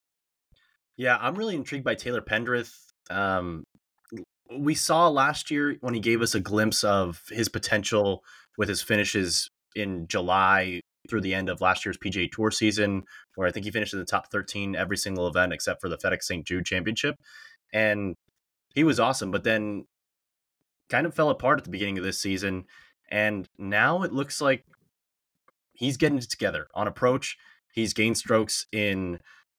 [0.96, 2.72] Yeah, I'm really intrigued by Taylor Pendrith.
[3.10, 3.64] Um,
[4.56, 8.22] we saw last year when he gave us a glimpse of his potential
[8.56, 13.02] with his finishes in July through the end of last year's PGA Tour season,
[13.34, 15.98] where I think he finished in the top 13 every single event except for the
[15.98, 16.46] FedEx St.
[16.46, 17.16] Jude Championship.
[17.72, 18.14] And
[18.74, 19.86] he was awesome, but then
[20.88, 22.64] kind of fell apart at the beginning of this season.
[23.10, 24.64] And now it looks like
[25.72, 27.36] he's getting it together on approach.
[27.72, 29.18] He's gained strokes in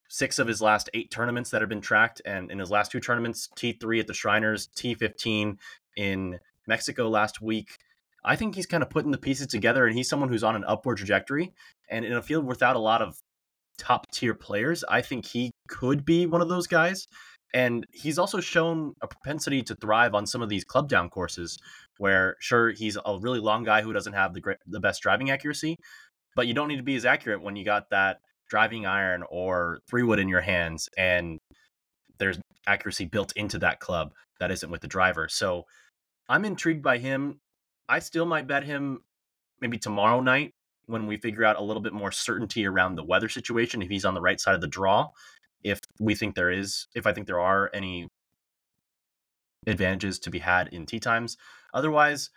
[0.09, 2.21] six of his last eight tournaments that have been tracked.
[2.25, 5.57] And in his last two tournaments, T3 at the Shriners, T15
[5.97, 7.77] in Mexico last week.
[8.23, 10.63] I think he's kind of putting the pieces together and he's someone who's on an
[10.65, 11.53] upward trajectory.
[11.89, 13.17] And in a field without a lot of
[13.77, 17.07] top tier players, I think he could be one of those guys.
[17.53, 21.59] And he's also shown a propensity to thrive on some of these club down courses
[21.97, 25.29] where sure he's a really long guy who doesn't have the great, the best driving
[25.29, 25.77] accuracy,
[26.35, 29.79] but you don't need to be as accurate when you got that driving iron or
[29.87, 31.39] three wood in your hands and
[32.17, 35.27] there's accuracy built into that club that isn't with the driver.
[35.29, 35.65] So
[36.27, 37.39] I'm intrigued by him.
[37.87, 39.01] I still might bet him
[39.61, 40.53] maybe tomorrow night
[40.87, 44.05] when we figure out a little bit more certainty around the weather situation if he's
[44.05, 45.09] on the right side of the draw
[45.63, 48.07] if we think there is if i think there are any
[49.67, 51.37] advantages to be had in tee times
[51.73, 52.29] otherwise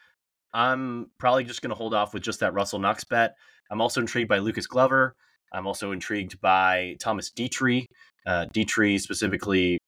[0.54, 3.34] i'm probably just going to hold off with just that russell knox bet
[3.70, 5.14] i'm also intrigued by lucas glover
[5.52, 7.84] i'm also intrigued by thomas detry
[8.26, 9.78] uh, detry specifically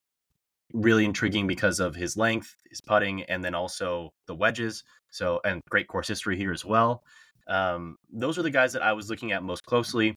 [0.72, 5.62] really intriguing because of his length his putting and then also the wedges so, and
[5.70, 7.02] great course history here as well.
[7.46, 10.14] Um, those are the guys that I was looking at most closely.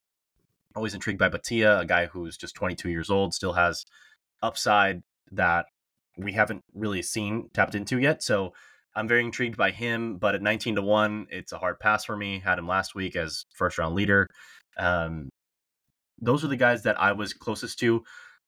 [0.75, 3.85] Always intrigued by Bhatia, a guy who's just 22 years old, still has
[4.41, 5.65] upside that
[6.17, 8.23] we haven't really seen tapped into yet.
[8.23, 8.53] So
[8.95, 10.17] I'm very intrigued by him.
[10.17, 12.39] But at 19 to one, it's a hard pass for me.
[12.39, 14.27] Had him last week as first round leader.
[14.77, 15.29] Um,
[16.19, 18.03] those are the guys that I was closest to.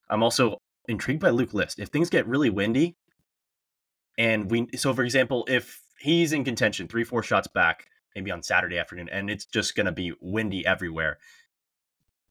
[0.09, 0.57] I'm also
[0.87, 1.79] intrigued by Luke List.
[1.79, 2.95] If things get really windy,
[4.17, 8.43] and we, so for example, if he's in contention, three, four shots back, maybe on
[8.43, 11.17] Saturday afternoon, and it's just going to be windy everywhere.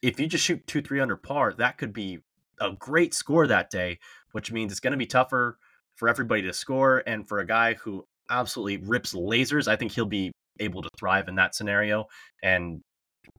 [0.03, 2.19] If you just shoot two, three under par, that could be
[2.61, 3.99] a great score that day,
[4.33, 5.59] which means it's going to be tougher
[5.97, 7.03] for everybody to score.
[7.07, 11.29] And for a guy who absolutely rips lasers, I think he'll be able to thrive
[11.29, 12.07] in that scenario
[12.43, 12.81] and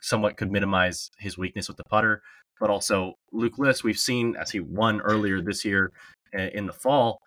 [0.02, 2.22] somewhat could minimize his weakness with the putter.
[2.60, 5.92] But also, Luke List, we've seen as he won earlier this year
[6.32, 7.20] in the fall,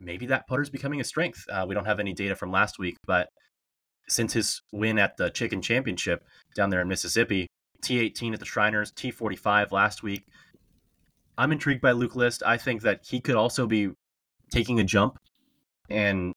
[0.00, 1.44] maybe that putter's becoming a strength.
[1.50, 3.28] Uh, we don't have any data from last week, but
[4.08, 7.46] since his win at the Chicken Championship down there in Mississippi,
[7.82, 10.24] T18 at the Shriners, T45 last week,
[11.36, 12.42] I'm intrigued by Luke List.
[12.44, 13.90] I think that he could also be
[14.50, 15.18] taking a jump
[15.88, 16.32] and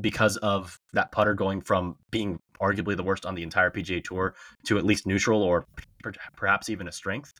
[0.00, 4.34] because of that putter going from being arguably the worst on the entire PGA Tour
[4.66, 5.66] to at least neutral or
[6.36, 7.32] perhaps even a strength.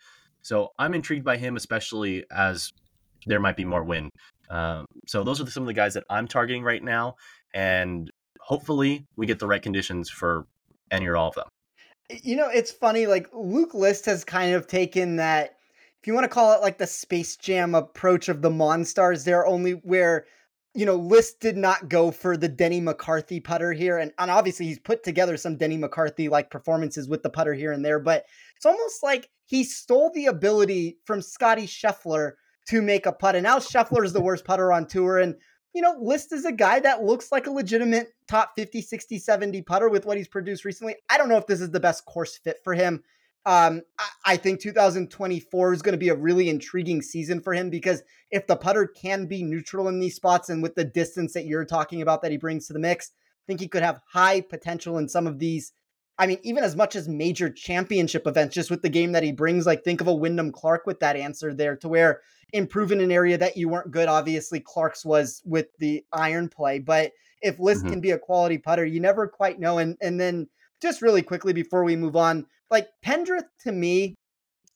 [0.42, 2.72] So I'm intrigued by him, especially as
[3.26, 4.10] there might be more wind.
[4.50, 7.14] Um, so those are some of the guys that I'm targeting right now,
[7.54, 10.46] and hopefully we get the right conditions for
[10.90, 11.46] any or all of them.
[12.22, 13.06] You know, it's funny.
[13.06, 15.56] Like Luke List has kind of taken that,
[16.00, 19.46] if you want to call it like the Space Jam approach of the Monstars, there
[19.46, 20.26] only where
[20.74, 23.98] you know, List did not go for the Denny McCarthy putter here.
[23.98, 27.72] And, and obviously he's put together some Denny McCarthy like performances with the putter here
[27.72, 28.24] and there, but
[28.56, 32.32] it's almost like he stole the ability from Scotty Scheffler
[32.68, 33.36] to make a putt.
[33.36, 35.18] And now Scheffler is the worst putter on tour.
[35.18, 35.34] And,
[35.74, 39.62] you know, List is a guy that looks like a legitimate top 50, 60, 70
[39.62, 40.96] putter with what he's produced recently.
[41.08, 43.02] I don't know if this is the best course fit for him.
[43.44, 47.70] Um, I, I think 2024 is going to be a really intriguing season for him
[47.70, 51.46] because if the putter can be neutral in these spots and with the distance that
[51.46, 54.42] you're talking about that he brings to the mix, I think he could have high
[54.42, 55.72] potential in some of these
[56.22, 59.32] I mean, even as much as major championship events, just with the game that he
[59.32, 62.20] brings, like think of a Wyndham Clark with that answer there to where
[62.52, 64.08] improve in an area that you weren't good.
[64.08, 67.90] Obviously, Clark's was with the iron play, but if List mm-hmm.
[67.90, 69.78] can be a quality putter, you never quite know.
[69.78, 70.46] And and then
[70.80, 74.14] just really quickly before we move on, like Pendrith to me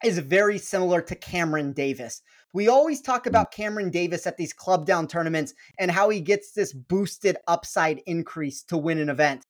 [0.02, 2.22] is very similar to Cameron Davis,
[2.56, 6.52] we always talk about Cameron Davis at these club down tournaments and how he gets
[6.52, 9.45] this boosted upside increase to win an event.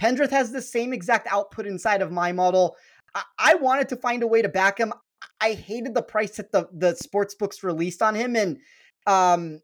[0.00, 2.76] Pendrith has the same exact output inside of my model.
[3.14, 4.92] I, I wanted to find a way to back him.
[5.40, 8.58] I hated the price that the the sports books released on him, and
[9.06, 9.60] um,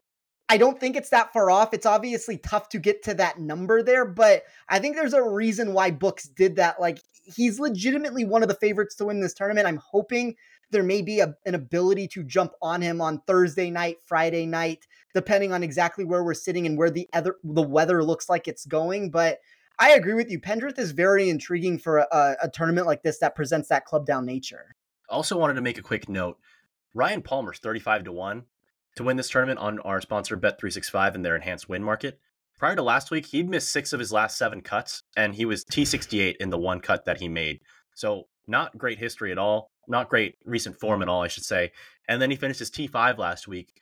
[0.47, 1.73] I don't think it's that far off.
[1.73, 5.73] It's obviously tough to get to that number there, but I think there's a reason
[5.73, 6.79] why books did that.
[6.79, 9.67] Like he's legitimately one of the favorites to win this tournament.
[9.67, 10.35] I'm hoping
[10.71, 14.85] there may be a, an ability to jump on him on Thursday night, Friday night,
[15.13, 18.65] depending on exactly where we're sitting and where the other the weather looks like it's
[18.65, 19.09] going.
[19.09, 19.39] But
[19.77, 20.39] I agree with you.
[20.39, 24.25] Pendrith is very intriguing for a, a tournament like this that presents that club down
[24.25, 24.75] nature.
[25.09, 26.37] Also, wanted to make a quick note.
[26.93, 28.43] Ryan Palmer's 35 to 1
[28.95, 32.19] to win this tournament on our sponsor Bet365 and their enhanced win market.
[32.57, 35.65] Prior to last week, he'd missed six of his last seven cuts, and he was
[35.65, 37.59] T68 in the one cut that he made.
[37.93, 39.71] So, not great history at all.
[39.87, 41.71] Not great recent form at all, I should say.
[42.07, 43.73] And then he finished his T5 last week.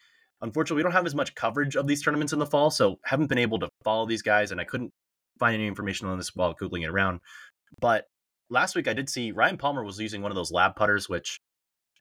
[0.42, 3.28] Unfortunately, we don't have as much coverage of these tournaments in the fall, so haven't
[3.28, 4.92] been able to follow these guys, and I couldn't
[5.40, 7.20] find any information on this while googling it around.
[7.80, 8.06] But
[8.50, 11.40] last week I did see Ryan Palmer was using one of those lab putters, which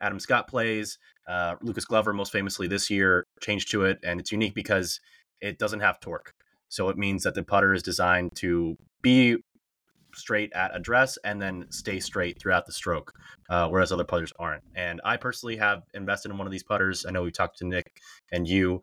[0.01, 0.99] Adam Scott plays.
[1.29, 5.01] Uh, Lucas Glover, most famously this year, changed to it, and it's unique because
[5.40, 6.33] it doesn't have torque.
[6.68, 9.37] So it means that the putter is designed to be
[10.14, 13.12] straight at address and then stay straight throughout the stroke,
[13.51, 14.62] uh, whereas other putters aren't.
[14.75, 17.07] And I personally have invested in one of these putters.
[17.07, 18.83] I know we talked to Nick and you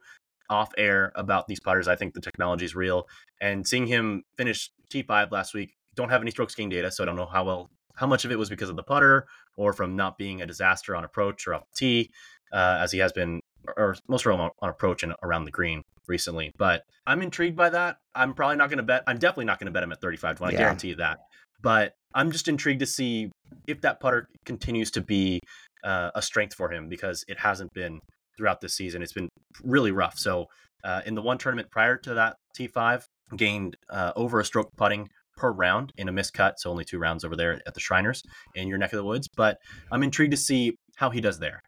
[0.49, 1.88] off air about these putters.
[1.88, 3.07] I think the technology is real.
[3.41, 7.05] And seeing him finish T5 last week, don't have any strokes gain data, so I
[7.05, 9.95] don't know how well how much of it was because of the putter or from
[9.97, 12.12] not being a disaster on approach or off the tee,
[12.53, 13.41] uh, as he has been,
[13.75, 16.53] or most of on, on approach and around the green recently.
[16.57, 17.97] But I'm intrigued by that.
[18.15, 19.03] I'm probably not going to bet.
[19.05, 20.53] I'm definitely not going to bet him at 35 to 1.
[20.53, 21.19] I guarantee you that.
[21.62, 23.31] But I'm just intrigued to see
[23.67, 25.41] if that putter continues to be
[25.83, 27.99] uh, a strength for him because it hasn't been
[28.39, 29.02] throughout this season.
[29.02, 29.30] It's been
[29.63, 30.17] really rough.
[30.17, 30.47] So
[30.86, 33.04] uh, in the one tournament prior to that T5,
[33.36, 36.60] gained uh, over a stroke putting per round in a missed cut.
[36.60, 38.23] So only two rounds over there at the Shriners
[38.56, 39.28] in your neck of the woods.
[39.28, 39.60] But
[39.91, 41.62] I'm intrigued to see how he does there.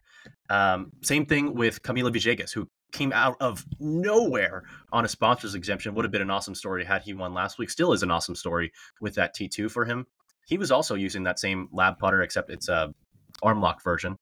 [0.50, 5.94] Um, same thing with Camilo Villegas, who came out of nowhere on a sponsor's exemption.
[5.94, 7.70] Would have been an awesome story had he won last week.
[7.70, 10.06] Still is an awesome story with that T2 for him.
[10.46, 12.92] He was also using that same lab putter, except it's a
[13.42, 14.16] arm lock version.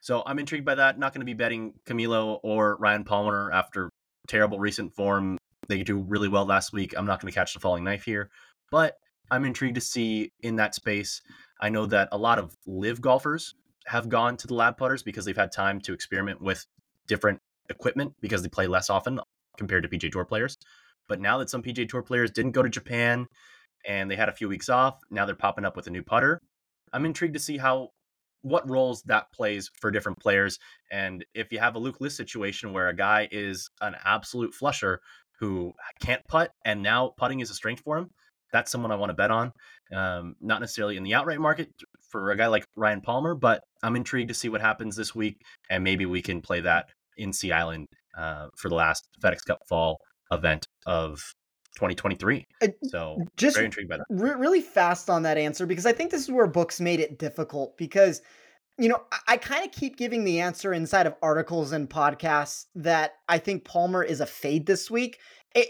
[0.00, 0.98] So I'm intrigued by that.
[0.98, 3.90] Not going to be betting Camilo or Ryan Palmer after
[4.26, 5.38] terrible recent form.
[5.68, 6.94] They do really well last week.
[6.96, 8.30] I'm not going to catch the falling knife here.
[8.70, 8.96] But
[9.30, 11.20] I'm intrigued to see in that space.
[11.60, 13.54] I know that a lot of live golfers
[13.86, 16.64] have gone to the lab putters because they've had time to experiment with
[17.06, 19.20] different equipment because they play less often
[19.56, 20.58] compared to PGA Tour players.
[21.08, 23.26] But now that some PGA Tour players didn't go to Japan
[23.86, 26.40] and they had a few weeks off, now they're popping up with a new putter.
[26.92, 27.90] I'm intrigued to see how
[28.42, 30.58] what roles that plays for different players.
[30.90, 35.00] And if you have a Luke List situation where a guy is an absolute flusher
[35.40, 38.10] who can't putt and now putting is a strength for him,
[38.52, 39.52] that's someone I want to bet on.
[39.94, 41.68] Um, not necessarily in the outright market
[42.10, 45.40] for a guy like Ryan Palmer, but I'm intrigued to see what happens this week,
[45.70, 49.60] and maybe we can play that in Sea Island uh, for the last FedEx Cup
[49.68, 49.98] Fall
[50.30, 51.20] event of
[51.78, 52.46] 2023.
[52.88, 54.06] So just very intrigued by that.
[54.10, 57.18] Re- really fast on that answer because I think this is where books made it
[57.18, 58.20] difficult because
[58.78, 62.66] you know, I, I kind of keep giving the answer inside of articles and podcasts
[62.76, 65.18] that I think Palmer is a fade this week.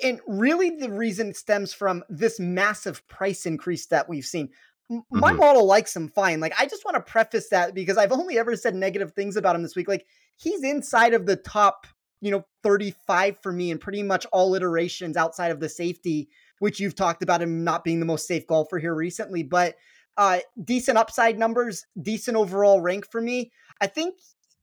[0.03, 4.51] And really, the reason stems from this massive price increase that we've seen.
[4.91, 5.37] My mm-hmm.
[5.39, 6.41] model likes him fine.
[6.41, 9.55] Like, I just want to preface that because I've only ever said negative things about
[9.55, 9.89] him this week.
[9.89, 11.87] Like, he's inside of the top,
[12.21, 16.29] you know, 35 for me in pretty much all iterations outside of the safety,
[16.59, 19.43] which you've talked about him not being the most safe golfer here recently.
[19.43, 19.77] But
[20.17, 23.53] uh, decent upside numbers, decent overall rank for me.
[23.81, 24.17] I think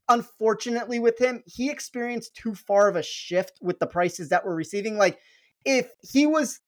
[0.09, 4.55] unfortunately with him, he experienced too far of a shift with the prices that we're
[4.55, 4.97] receiving.
[4.97, 5.17] Like
[5.63, 6.59] if he was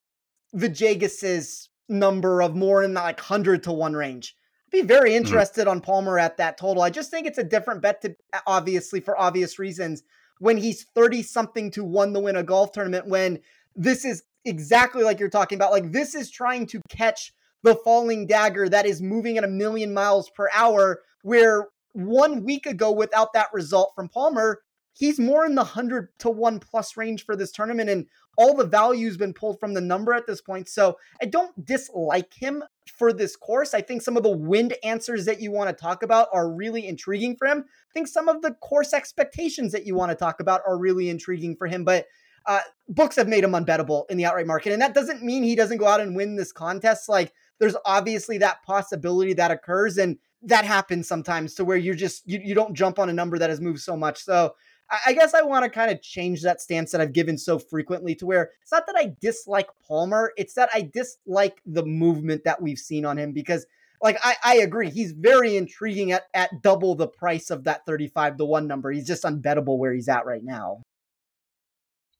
[0.55, 4.35] Villegas's number of more in the like 100 to 1 range,
[4.67, 5.17] I'd be very mm-hmm.
[5.17, 5.71] interested mm-hmm.
[5.71, 6.81] on Palmer at that total.
[6.81, 10.03] I just think it's a different bet to obviously for obvious reasons
[10.39, 13.39] when he's 30 something to 1 to win a golf tournament when
[13.75, 18.25] this is exactly like you're talking about like this is trying to catch the falling
[18.27, 21.01] dagger that is moving at a million miles per hour.
[21.23, 24.61] Where one week ago, without that result from Palmer,
[24.97, 27.89] he's more in the 100 to 1 plus range for this tournament.
[27.89, 28.07] And
[28.37, 30.67] all the value's been pulled from the number at this point.
[30.67, 32.63] So I don't dislike him
[32.97, 33.73] for this course.
[33.73, 36.87] I think some of the wind answers that you want to talk about are really
[36.87, 37.59] intriguing for him.
[37.67, 41.09] I think some of the course expectations that you want to talk about are really
[41.09, 41.83] intriguing for him.
[41.83, 42.07] But
[42.47, 44.73] uh, books have made him unbettable in the outright market.
[44.73, 47.07] And that doesn't mean he doesn't go out and win this contest.
[47.09, 49.97] Like there's obviously that possibility that occurs.
[49.97, 53.37] And that happens sometimes to where you're just, you, you don't jump on a number
[53.37, 54.23] that has moved so much.
[54.23, 54.55] So
[54.89, 58.15] I, guess I want to kind of change that stance that I've given so frequently
[58.15, 62.61] to where it's not that I dislike Palmer, it's that I dislike the movement that
[62.61, 63.65] we've seen on him because
[64.01, 68.37] like I, I agree he's very intriguing at, at double the price of that 35
[68.37, 70.83] to 1 number he's just unbettable where he's at right now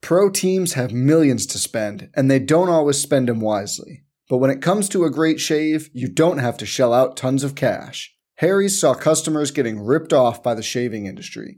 [0.02, 4.04] Pro teams have millions to spend, and they don't always spend them wisely.
[4.30, 7.44] But when it comes to a great shave, you don't have to shell out tons
[7.44, 8.16] of cash.
[8.36, 11.58] Harry's saw customers getting ripped off by the shaving industry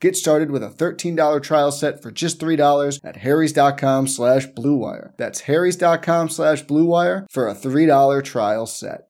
[0.00, 5.12] Get started with a $13 trial set for just $3 at harrys.com slash bluewire.
[5.16, 9.08] That's harrys.com slash bluewire for a $3 trial set.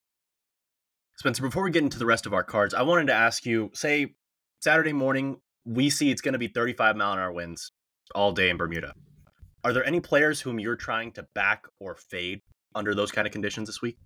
[1.16, 3.70] Spencer, before we get into the rest of our cards, I wanted to ask you,
[3.74, 4.14] say
[4.60, 7.70] Saturday morning, we see it's going to be 35 mile an hour winds
[8.14, 8.94] all day in Bermuda.
[9.64, 12.40] Are there any players whom you're trying to back or fade
[12.74, 13.98] under those kind of conditions this week?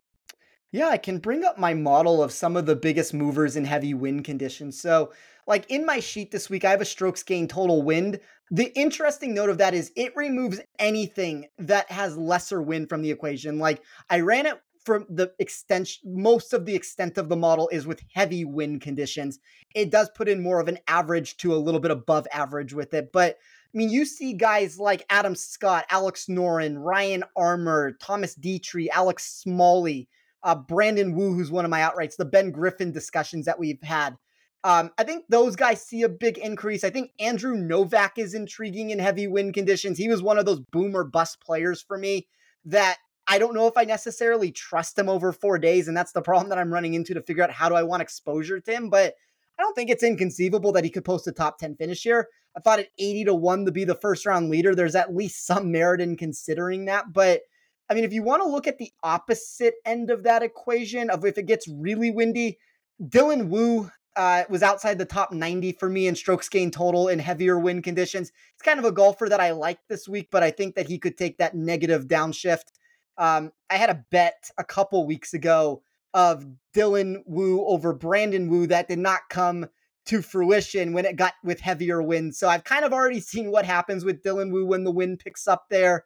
[0.72, 3.92] Yeah, I can bring up my model of some of the biggest movers in heavy
[3.92, 4.80] wind conditions.
[4.80, 5.12] So,
[5.46, 8.20] like in my sheet this week, I have a strokes gain total wind.
[8.50, 13.10] The interesting note of that is it removes anything that has lesser wind from the
[13.10, 13.58] equation.
[13.58, 17.86] Like I ran it from the extent, most of the extent of the model is
[17.86, 19.38] with heavy wind conditions.
[19.74, 22.92] It does put in more of an average to a little bit above average with
[22.94, 23.38] it, but
[23.74, 29.24] I mean, you see guys like Adam Scott, Alex Noren, Ryan Armour, Thomas Detry, Alex
[29.24, 30.08] Smalley,
[30.42, 34.18] uh, Brandon Wu, who's one of my outrights, the Ben Griffin discussions that we've had.
[34.64, 36.84] Um, I think those guys see a big increase.
[36.84, 39.98] I think Andrew Novak is intriguing in heavy wind conditions.
[39.98, 42.28] He was one of those boomer bust players for me
[42.64, 45.88] that I don't know if I necessarily trust him over four days.
[45.88, 48.02] And that's the problem that I'm running into to figure out how do I want
[48.02, 48.88] exposure to him.
[48.88, 49.14] But
[49.58, 52.28] I don't think it's inconceivable that he could post a top 10 finish here.
[52.56, 55.46] I thought at 80 to 1 to be the first round leader, there's at least
[55.46, 57.12] some merit in considering that.
[57.12, 57.42] But
[57.88, 61.24] I mean, if you want to look at the opposite end of that equation of
[61.24, 62.58] if it gets really windy,
[63.02, 67.18] Dylan Wu uh, was outside the top 90 for me in strokes gain total in
[67.18, 68.32] heavier wind conditions.
[68.54, 70.98] It's kind of a golfer that I like this week, but I think that he
[70.98, 72.72] could take that negative downshift.
[73.16, 75.82] Um, I had a bet a couple weeks ago
[76.14, 79.66] of Dylan Wu over Brandon Wu that did not come
[80.06, 82.38] to fruition when it got with heavier winds.
[82.38, 85.46] So I've kind of already seen what happens with Dylan Wu when the wind picks
[85.46, 86.04] up there.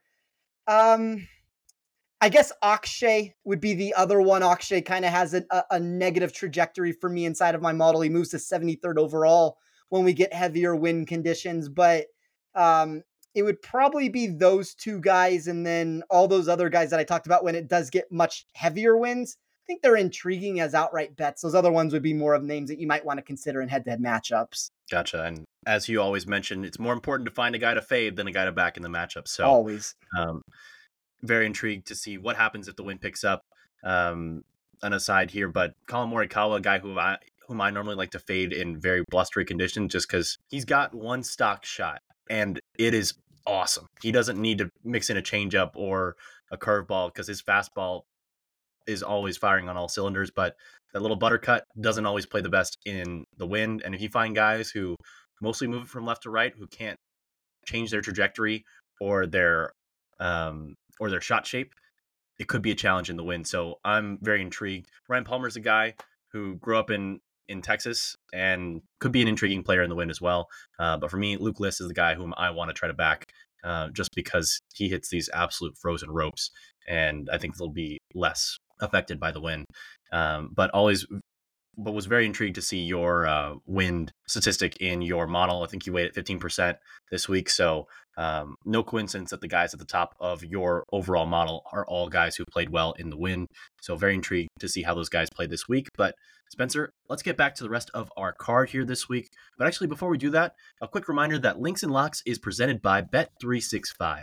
[0.68, 1.26] Um,
[2.20, 4.42] I guess Akshay would be the other one.
[4.42, 8.00] Akshay kind of has a, a, a, negative trajectory for me inside of my model.
[8.00, 9.58] He moves to 73rd overall
[9.90, 12.06] when we get heavier wind conditions, but
[12.54, 13.02] um,
[13.34, 17.04] it would probably be those two guys and then all those other guys that I
[17.04, 19.36] talked about when it does get much heavier winds.
[19.38, 21.42] I think they're intriguing as outright bets.
[21.42, 23.68] Those other ones would be more of names that you might want to consider in
[23.68, 24.70] head to head matchups.
[24.90, 25.24] Gotcha.
[25.24, 28.26] And as you always mentioned, it's more important to find a guy to fade than
[28.26, 29.28] a guy to back in the matchup.
[29.28, 29.94] So always.
[30.18, 30.40] Um,
[31.26, 33.42] very intrigued to see what happens if the wind picks up.
[33.84, 34.44] Um,
[34.82, 37.16] an aside here, but Collin Morikawa, a guy who I
[37.48, 41.22] whom I normally like to fade in very blustery conditions, just because he's got one
[41.22, 43.14] stock shot and it is
[43.46, 43.86] awesome.
[44.02, 46.16] He doesn't need to mix in a changeup or
[46.50, 48.02] a curveball because his fastball
[48.86, 50.30] is always firing on all cylinders.
[50.30, 50.56] But
[50.92, 53.82] that little buttercut doesn't always play the best in the wind.
[53.84, 54.96] And if you find guys who
[55.40, 56.98] mostly move from left to right who can't
[57.66, 58.64] change their trajectory
[59.00, 59.72] or their
[60.18, 61.72] um, or their shot shape,
[62.38, 63.46] it could be a challenge in the wind.
[63.46, 64.90] So I'm very intrigued.
[65.08, 65.94] Ryan Palmer's a guy
[66.32, 70.10] who grew up in in Texas and could be an intriguing player in the wind
[70.10, 70.48] as well.
[70.80, 72.94] Uh, but for me, Luke List is the guy whom I want to try to
[72.94, 73.26] back
[73.62, 76.50] uh, just because he hits these absolute frozen ropes,
[76.88, 79.64] and I think they'll be less affected by the wind.
[80.12, 81.06] Um, but always
[81.76, 85.62] but was very intrigued to see your uh, wind statistic in your model.
[85.62, 86.76] I think you weighed at 15%
[87.10, 87.50] this week.
[87.50, 87.86] So,
[88.18, 92.08] um, no coincidence that the guys at the top of your overall model are all
[92.08, 93.48] guys who played well in the wind.
[93.82, 95.88] So, very intrigued to see how those guys played this week.
[95.96, 96.14] But,
[96.50, 99.28] Spencer, let's get back to the rest of our card here this week.
[99.58, 102.80] But actually, before we do that, a quick reminder that Links and Locks is presented
[102.80, 104.22] by Bet365.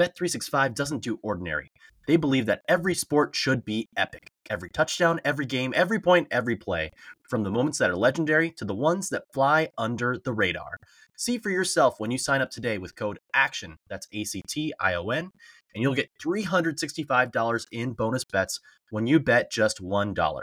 [0.00, 1.72] Bet365 doesn't do ordinary.
[2.06, 4.32] They believe that every sport should be epic.
[4.48, 6.92] Every touchdown, every game, every point, every play,
[7.28, 10.78] from the moments that are legendary to the ones that fly under the radar.
[11.18, 14.72] See for yourself when you sign up today with code ACTION, that's A C T
[14.80, 15.32] I O N,
[15.74, 20.42] and you'll get $365 in bonus bets when you bet just $1.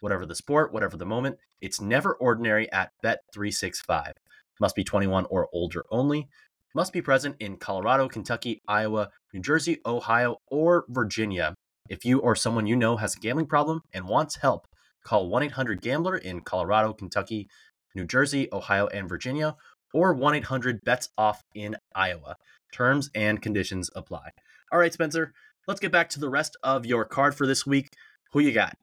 [0.00, 4.14] Whatever the sport, whatever the moment, it's never ordinary at Bet365.
[4.58, 6.28] Must be 21 or older only
[6.76, 11.54] must be present in Colorado, Kentucky, Iowa, New Jersey, Ohio, or Virginia.
[11.88, 14.66] If you or someone you know has a gambling problem and wants help,
[15.02, 17.48] call 1 800 Gambler in Colorado, Kentucky,
[17.94, 19.56] New Jersey, Ohio, and Virginia,
[19.94, 22.36] or 1 800 Bets Off in Iowa.
[22.74, 24.28] Terms and conditions apply.
[24.70, 25.32] All right, Spencer,
[25.66, 27.88] let's get back to the rest of your card for this week.
[28.34, 28.76] Who you got?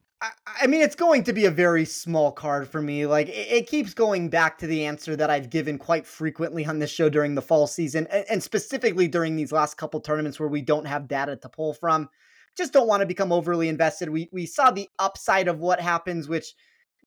[0.45, 3.05] I mean, it's going to be a very small card for me.
[3.05, 6.79] Like, it, it, keeps going back to the answer that I've given quite frequently on
[6.79, 10.49] this show during the fall season, and, and specifically during these last couple tournaments where
[10.49, 12.09] we don't have data to pull from.
[12.55, 14.09] Just don't want to become overly invested.
[14.09, 16.53] We we saw the upside of what happens, which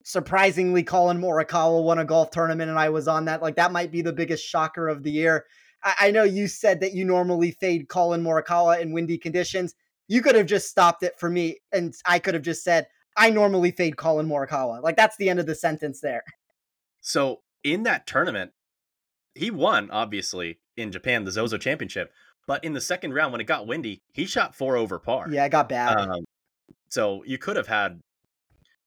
[0.03, 3.41] surprisingly, Collin Morikawa won a golf tournament, and I was on that.
[3.41, 5.45] Like, that might be the biggest shocker of the year.
[5.83, 9.73] I, I know you said that you normally fade Collin Morikawa in windy conditions.
[10.07, 12.87] You could have just stopped it for me, and I could have just said
[13.17, 14.81] I normally fade Collin Morikawa.
[14.81, 16.23] Like that's the end of the sentence there.
[17.01, 18.51] So in that tournament,
[19.35, 22.11] he won obviously in Japan the Zozo Championship,
[22.45, 25.27] but in the second round when it got windy, he shot four over par.
[25.29, 25.97] Yeah, it got bad.
[25.97, 26.25] Um,
[26.89, 27.99] so you could have had,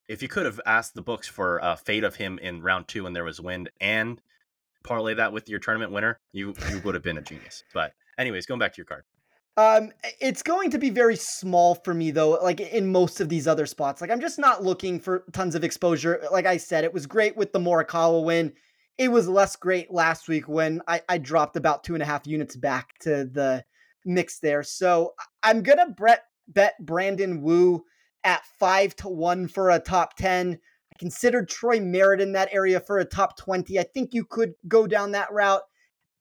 [0.08, 3.04] if you could have asked the books for a fade of him in round two
[3.04, 4.20] when there was wind and
[4.82, 7.64] parlay that with your tournament winner, you you would have been a genius.
[7.74, 9.04] But anyways, going back to your card.
[9.56, 9.90] Um,
[10.20, 13.66] it's going to be very small for me though, like in most of these other
[13.66, 14.00] spots.
[14.00, 16.22] Like I'm just not looking for tons of exposure.
[16.30, 18.52] Like I said, it was great with the Morikawa win.
[18.96, 22.26] It was less great last week when I, I dropped about two and a half
[22.26, 23.64] units back to the
[24.04, 24.62] mix there.
[24.62, 27.84] So I'm gonna bet bet Brandon Wu
[28.24, 30.58] at five to one for a top ten.
[30.94, 33.78] I considered Troy Merritt in that area for a top 20.
[33.78, 35.62] I think you could go down that route.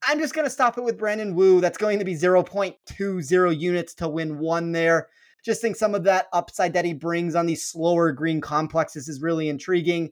[0.08, 1.62] I'm just going to stop it with Brandon Wu.
[1.62, 5.08] That's going to be 0.20 units to win one there.
[5.44, 9.22] Just think some of that upside that he brings on these slower green complexes is
[9.22, 10.12] really intriguing.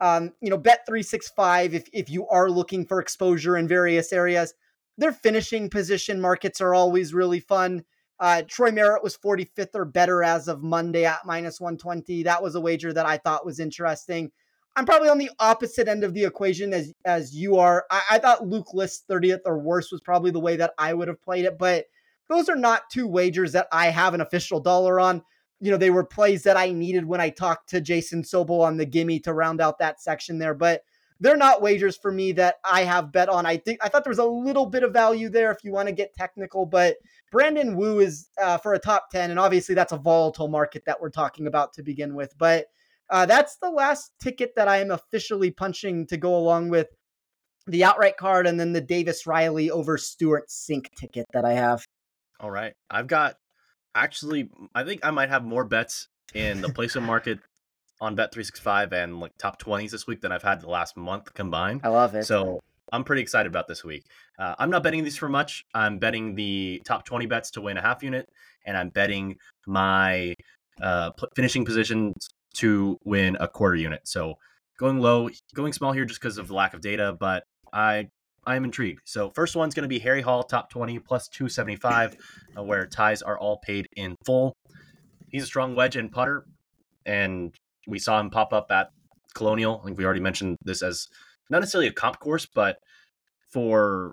[0.00, 4.52] Um, you know, bet 365 if, if you are looking for exposure in various areas.
[4.98, 7.84] Their finishing position markets are always really fun.
[8.18, 12.22] Uh, Troy Merritt was 45th or better as of Monday at minus 120.
[12.22, 14.32] That was a wager that I thought was interesting.
[14.76, 17.86] I'm probably on the opposite end of the equation as as you are.
[17.90, 21.08] I, I thought Luke List 30th or worse was probably the way that I would
[21.08, 21.86] have played it, but
[22.28, 25.22] those are not two wagers that I have an official dollar on.
[25.60, 28.76] You know, they were plays that I needed when I talked to Jason Sobel on
[28.76, 30.82] the gimme to round out that section there, but
[31.20, 33.46] they're not wagers for me that I have bet on.
[33.46, 35.88] I think I thought there was a little bit of value there if you want
[35.88, 36.96] to get technical, but
[37.30, 41.00] Brandon Wu is uh, for a top 10, and obviously that's a volatile market that
[41.00, 42.34] we're talking about to begin with.
[42.36, 42.66] But
[43.10, 46.88] uh, that's the last ticket that I am officially punching to go along with
[47.66, 51.84] the outright card and then the Davis Riley over Stewart Cink ticket that I have.
[52.40, 52.74] All right.
[52.90, 53.36] I've got
[53.94, 57.38] actually, I think I might have more bets in the placement market
[58.00, 61.80] on Bet365 and like top 20s this week than I've had the last month combined.
[61.82, 62.24] I love it.
[62.24, 62.60] So
[62.92, 64.04] I'm pretty excited about this week.
[64.38, 65.64] Uh, I'm not betting these for much.
[65.74, 68.28] I'm betting the top 20 bets to win a half unit,
[68.64, 69.36] and I'm betting
[69.66, 70.34] my
[70.80, 74.00] uh, finishing positions to win a quarter unit.
[74.04, 74.34] So
[74.78, 78.08] going low, going small here just because of the lack of data, but I
[78.46, 79.02] I am intrigued.
[79.04, 82.16] So first one's going to be Harry Hall, top 20 plus 275,
[82.56, 84.54] uh, where ties are all paid in full.
[85.28, 86.46] He's a strong wedge and putter,
[87.04, 87.52] and
[87.88, 88.90] we saw him pop up at
[89.34, 89.80] Colonial.
[89.82, 91.08] I think we already mentioned this as
[91.50, 92.78] not necessarily a comp course, but
[93.52, 94.12] for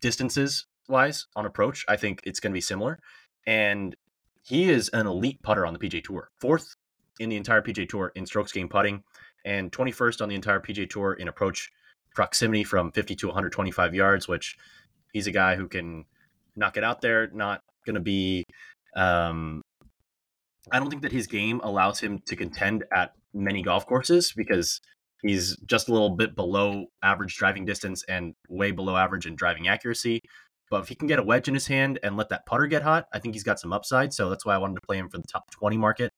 [0.00, 2.98] distances wise on approach, I think it's going to be similar.
[3.46, 3.94] And
[4.42, 6.74] he is an elite putter on the PGA Tour, fourth
[7.20, 9.02] in the entire PGA Tour in strokes gained putting,
[9.44, 11.70] and 21st on the entire PGA Tour in approach
[12.14, 14.28] proximity from 50 to 125 yards.
[14.28, 14.56] Which
[15.12, 16.04] he's a guy who can
[16.56, 17.28] knock it out there.
[17.32, 18.44] Not going to be.
[18.96, 19.62] Um,
[20.72, 24.80] I don't think that his game allows him to contend at many golf courses because
[25.22, 29.68] he's just a little bit below average driving distance and way below average in driving
[29.68, 30.20] accuracy.
[30.70, 32.82] But if he can get a wedge in his hand and let that putter get
[32.82, 34.14] hot, I think he's got some upside.
[34.14, 36.10] So that's why I wanted to play him for the top 20 market.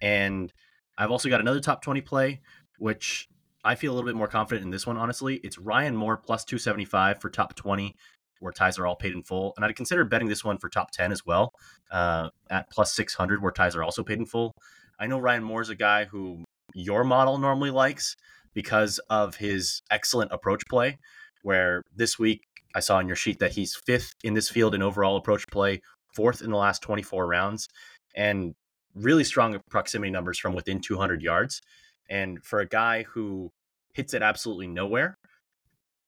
[0.00, 0.52] And
[0.96, 2.40] I've also got another top 20 play,
[2.78, 3.28] which
[3.64, 5.36] I feel a little bit more confident in this one, honestly.
[5.36, 7.94] It's Ryan Moore plus 275 for top 20,
[8.40, 9.52] where ties are all paid in full.
[9.56, 11.52] And I'd consider betting this one for top 10 as well,
[11.90, 14.54] uh, at plus 600, where ties are also paid in full.
[14.98, 16.44] I know Ryan Moore's a guy who
[16.74, 18.16] your model normally likes
[18.54, 20.98] because of his excellent approach play,
[21.42, 22.42] where this week
[22.74, 25.80] I saw on your sheet that he's fifth in this field in overall approach play,
[26.14, 27.68] fourth in the last 24 rounds,
[28.14, 28.54] and
[28.94, 31.60] really strong proximity numbers from within 200 yards.
[32.08, 33.52] And for a guy who
[33.94, 35.16] hits it absolutely nowhere,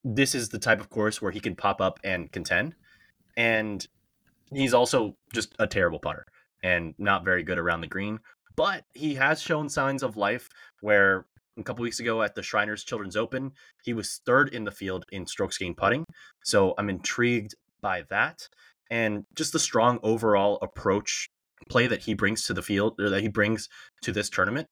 [0.04, 2.74] this is the type of course where he can pop up and contend.
[3.36, 3.86] And
[4.52, 6.26] he's also just a terrible putter
[6.62, 8.18] and not very good around the green.
[8.56, 10.48] But he has shown signs of life
[10.80, 11.26] where
[11.58, 13.52] a couple weeks ago at the Shriners Children's Open,
[13.84, 16.04] he was third in the field in strokes gained putting.
[16.44, 18.48] So I'm intrigued by that.
[18.90, 21.28] And just the strong overall approach
[21.68, 23.68] play that he brings to the field or that he brings
[24.02, 24.68] to this tournament,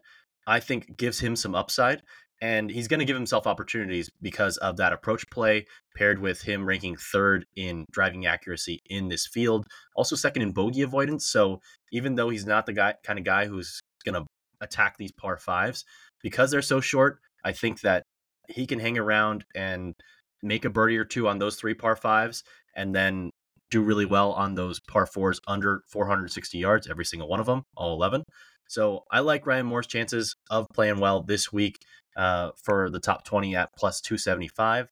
[0.47, 2.03] I think gives him some upside.
[2.43, 6.65] And he's going to give himself opportunities because of that approach play, paired with him
[6.65, 11.27] ranking third in driving accuracy in this field, also second in bogey avoidance.
[11.27, 11.61] So
[11.93, 14.27] even though he's not the guy kind of guy who's going to
[14.63, 15.85] attack these par fives,
[16.23, 18.05] because they're so short, I think that
[18.49, 19.95] he can hang around and
[20.43, 22.43] make a birdie or two on those three par fives,
[22.75, 23.31] and then
[23.71, 27.63] do really well on those par fours under 460 yards, every single one of them,
[27.77, 28.25] all 11.
[28.69, 31.77] So I like Ryan Moore's chances of playing well this week
[32.17, 34.89] uh, for the top 20 at plus 275.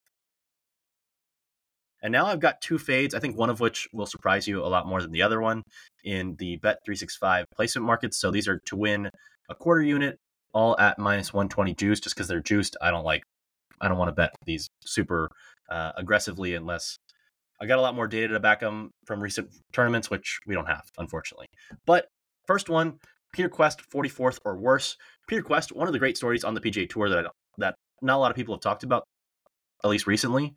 [2.03, 4.67] And now I've got two fades, I think one of which will surprise you a
[4.67, 5.63] lot more than the other one
[6.05, 8.19] in the Bet 365 placement markets.
[8.19, 9.11] So these are to win
[9.49, 10.17] a quarter unit,
[10.53, 12.77] all at minus 120 juice, just because they're juiced.
[12.81, 13.23] I don't like,
[13.81, 15.29] I don't want to bet these super
[15.69, 16.99] uh, aggressively unless
[17.61, 20.67] I got a lot more data to back them from recent tournaments, which we don't
[20.67, 21.47] have, unfortunately.
[21.87, 22.07] But
[22.47, 22.99] first one,
[23.33, 24.97] Peter Kuest, 44th or worse.
[25.27, 27.27] Peter Kuest, one of the great stories on the PGA Tour that
[27.59, 29.05] that not a lot of people have talked about,
[29.85, 30.55] at least recently.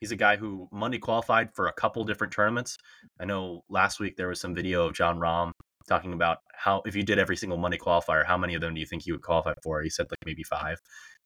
[0.00, 2.76] He's a guy who Monday qualified for a couple different tournaments.
[3.20, 5.52] I know last week there was some video of Jon Rahm
[5.88, 8.80] talking about how if you did every single Monday qualifier, how many of them do
[8.80, 9.80] you think you would qualify for?
[9.80, 10.80] He said like maybe five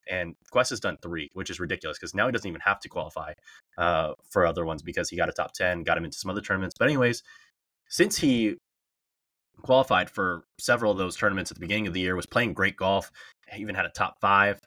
[0.09, 2.89] and Kuest has done three, which is ridiculous because now he doesn't even have to
[2.89, 3.33] qualify
[3.79, 6.41] uh, for other ones because he got a top 10, got him into some other
[6.41, 6.75] tournaments.
[6.79, 7.23] But, anyways,
[7.89, 8.57] since he
[9.63, 12.77] qualified for several of those tournaments at the beginning of the year, was playing great
[12.77, 13.11] golf,
[13.57, 14.61] even had a top five,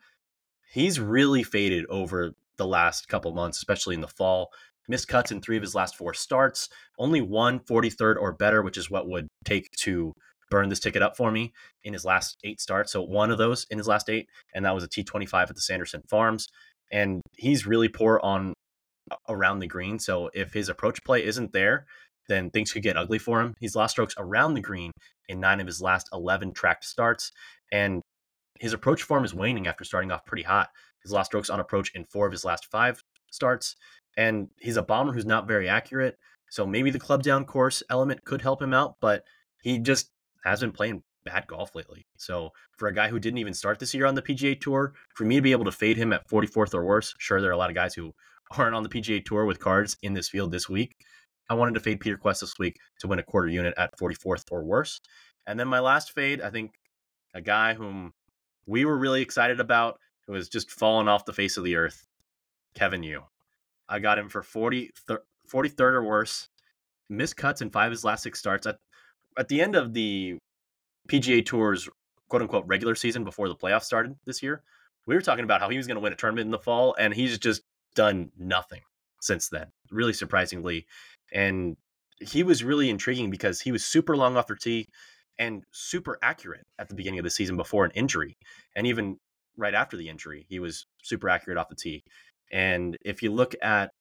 [0.72, 4.52] he's really faded over the last couple months, especially in the fall.
[4.88, 6.68] Missed cuts in three of his last four starts,
[6.98, 10.14] only one 43rd or better, which is what would take to
[10.50, 12.92] burned this ticket up for me in his last eight starts.
[12.92, 15.62] So one of those in his last eight, and that was a T25 at the
[15.62, 16.48] Sanderson Farms.
[16.92, 18.54] And he's really poor on
[19.28, 20.00] around the green.
[20.00, 21.86] So if his approach play isn't there,
[22.28, 23.56] then things could get ugly for him.
[23.60, 24.92] He's lost strokes around the green
[25.28, 27.32] in nine of his last 11 tracked starts.
[27.72, 28.02] And
[28.60, 30.70] his approach form is waning after starting off pretty hot.
[31.04, 33.76] He's lost strokes on approach in four of his last five starts.
[34.18, 36.18] And he's a bomber who's not very accurate.
[36.52, 39.24] So maybe the club down course element could help him out, but
[39.62, 40.10] he just
[40.44, 42.06] has been playing bad golf lately.
[42.18, 45.26] So for a guy who didn't even start this year on the PGA Tour, for
[45.26, 47.58] me to be able to fade him at 44th or worse, sure there are a
[47.58, 48.14] lot of guys who
[48.58, 50.96] aren't on the PGA Tour with cards in this field this week.
[51.50, 54.46] I wanted to fade Peter Kuest this week to win a quarter unit at 44th
[54.52, 55.02] or worse.
[55.48, 56.74] And then my last fade, I think
[57.34, 58.14] a guy whom
[58.68, 62.06] we were really excited about, who has just fallen off the face of the earth,
[62.76, 63.24] Kevin Yu.
[63.88, 64.92] I got him for 40,
[65.52, 66.50] 43rd or worse.
[67.10, 68.68] Missed cuts in five of his last six starts.
[68.68, 68.76] I
[69.40, 70.38] at the end of the
[71.10, 71.90] PGA Tour's
[72.30, 74.62] quote unquote regular season before the playoffs started this year,
[75.08, 76.96] we were talking about how he was going to win a tournament in the fall,
[77.00, 77.64] and he's just
[77.96, 78.82] done nothing
[79.22, 80.86] since then, really surprisingly.
[81.34, 81.78] And
[82.22, 84.88] he was really intriguing because he was super long off the tee
[85.40, 88.38] and super accurate at the beginning of the season before an injury.
[88.76, 89.18] And even
[89.58, 92.04] right after the injury, he was super accurate off the tee.
[92.52, 93.92] And if you look at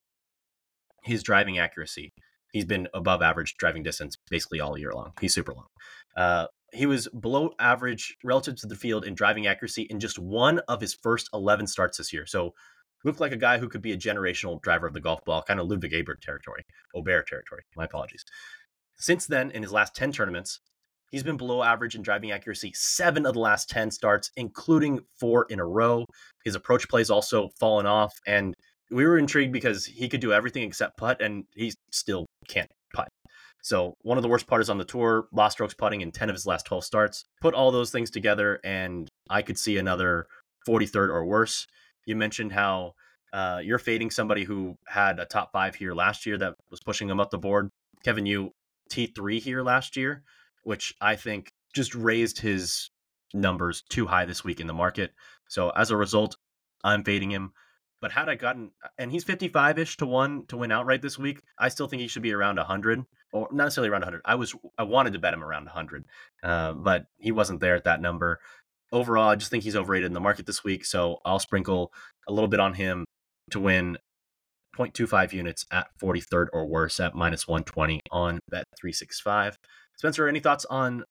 [1.05, 2.13] his driving accuracy,
[2.53, 5.13] he's been above average driving distance basically all year long.
[5.21, 5.67] He's super long.
[6.17, 10.61] Uh, he was below average relative to the field in driving accuracy in just one
[10.69, 12.27] of his first 11 starts this year.
[12.27, 12.53] So
[13.05, 15.61] looked like a guy who could be a generational driver of the golf ball, kind
[15.61, 17.63] of Ludvig Aberg territory, Aubert territory.
[17.77, 18.25] My apologies.
[18.97, 20.61] Since then, in his last 10 tournaments,
[21.11, 25.47] he's been below average in driving accuracy seven of the last 10 starts, including four
[25.49, 26.05] in a row.
[26.45, 28.55] His approach plays also fallen off, and
[28.91, 33.09] we were intrigued because he could do everything except putt, and he still can't putt.
[33.63, 36.35] So one of the worst putters on the tour, lost strokes putting in 10 of
[36.35, 37.25] his last 12 starts.
[37.41, 40.27] Put all those things together, and I could see another
[40.67, 41.67] 43rd or worse.
[42.07, 42.95] You mentioned how
[43.33, 47.11] uh, you're fading somebody who had a top five here last year that was pushing
[47.11, 47.69] him up the board.
[48.05, 48.53] Kevin Yu
[48.91, 50.23] T3 here last year,
[50.63, 52.91] which I think just raised his
[53.35, 55.13] numbers too high this week in the market.
[55.49, 56.37] So as a result,
[56.85, 57.53] I'm fading him.
[58.01, 61.43] But had I gotten, and he's 55 ish to one to win outright this week,
[61.59, 64.23] I still think he should be around 100, or not necessarily around 100.
[64.25, 66.05] I was, I wanted to bet him around 100,
[66.43, 68.39] uh, but he wasn't there at that number.
[68.93, 70.85] Overall, I just think he's overrated in the market this week.
[70.85, 71.93] So I'll sprinkle
[72.29, 73.05] a little bit on him
[73.51, 73.99] to win
[74.79, 79.59] 0.25 units at 43rd or worse at minus 120 on bet 365.
[79.97, 81.03] Spencer, any thoughts on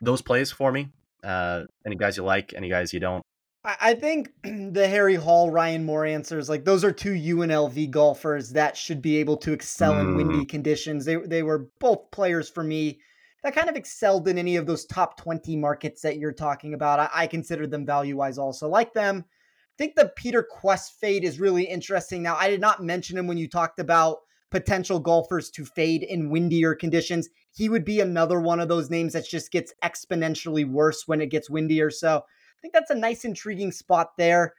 [0.00, 0.88] those plays for me?
[1.24, 3.22] Uh, any guys you like, any guys you don't?
[3.64, 8.76] I think the Harry Hall, Ryan Moore answers, like those are two UNLV golfers that
[8.76, 10.00] should be able to excel mm.
[10.00, 11.04] in windy conditions.
[11.04, 13.00] They they were both players for me
[13.42, 16.98] that kind of excelled in any of those top 20 markets that you're talking about.
[16.98, 18.68] I, I consider them value wise also.
[18.68, 19.24] Like them.
[19.26, 22.20] I think the Peter Kuest fade is really interesting.
[22.20, 24.18] Now, I did not mention him when you talked about
[24.50, 27.28] potential golfers to fade in windier conditions.
[27.52, 31.30] He would be another one of those names that just gets exponentially worse when it
[31.30, 31.90] gets windier.
[31.90, 32.24] So
[32.58, 34.54] I think that's a nice, intriguing spot there.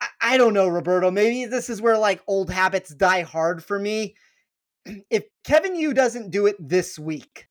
[0.00, 1.10] I, I don't know, Roberto.
[1.10, 4.14] Maybe this is where like old habits die hard for me.
[5.10, 7.48] If Kevin Yu doesn't do it this week,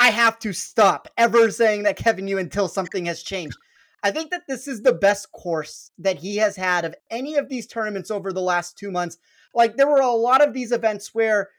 [0.00, 3.58] I have to stop ever saying that Kevin Yu until something has changed.
[4.02, 7.48] I think that this is the best course that he has had of any of
[7.48, 9.18] these tournaments over the last two months.
[9.54, 11.50] Like there were a lot of these events where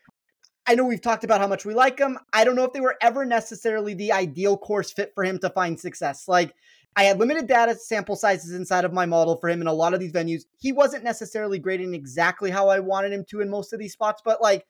[0.66, 2.18] I know we've talked about how much we like him.
[2.34, 5.50] I don't know if they were ever necessarily the ideal course fit for him to
[5.50, 6.28] find success.
[6.28, 6.54] Like
[6.98, 9.94] I had limited data sample sizes inside of my model for him in a lot
[9.94, 10.46] of these venues.
[10.58, 14.24] He wasn't necessarily grading exactly how I wanted him to in most of these spots,
[14.26, 14.66] but like,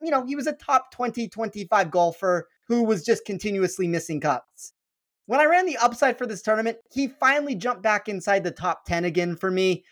[0.00, 4.72] you know, he was a top 20, 25 golfer who was just continuously missing cuts.
[5.26, 8.86] When I ran the upside for this tournament, he finally jumped back inside the top
[8.86, 9.84] 10 again for me.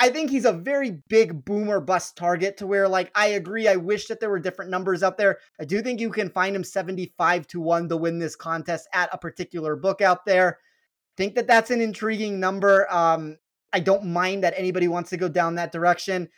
[0.00, 3.68] I think he's a very big boomer bust target to where, like, I agree.
[3.68, 5.38] I wish that there were different numbers out there.
[5.60, 9.08] I do think you can find him 75 to 1 to win this contest at
[9.12, 10.58] a particular book out there.
[11.16, 12.92] Think that that's an intriguing number.
[12.92, 13.38] Um,
[13.72, 16.28] I don't mind that anybody wants to go down that direction.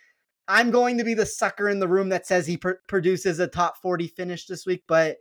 [0.49, 3.49] I'm going to be the sucker in the room that says he pr- produces a
[3.49, 5.16] top 40 finish this week, but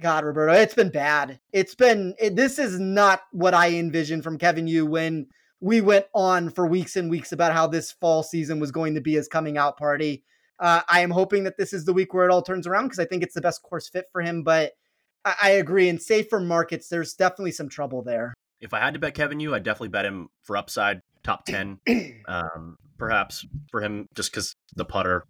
[0.00, 1.40] God, Roberto, it's been bad.
[1.52, 5.26] It's been, it, this is not what I envisioned from Kevin Yu when
[5.60, 9.00] we went on for weeks and weeks about how this fall season was going to
[9.00, 10.22] be his coming out party.
[10.58, 12.98] Uh, I am hoping that this is the week where it all turns around because
[12.98, 14.42] I think it's the best course fit for him.
[14.42, 14.72] But
[15.24, 15.88] I, I agree.
[15.88, 18.34] In safer markets, there's definitely some trouble there.
[18.60, 21.80] If I had to bet Kevin Yu, I'd definitely bet him for upside top 10,
[22.28, 25.24] um, perhaps for him, just because the putter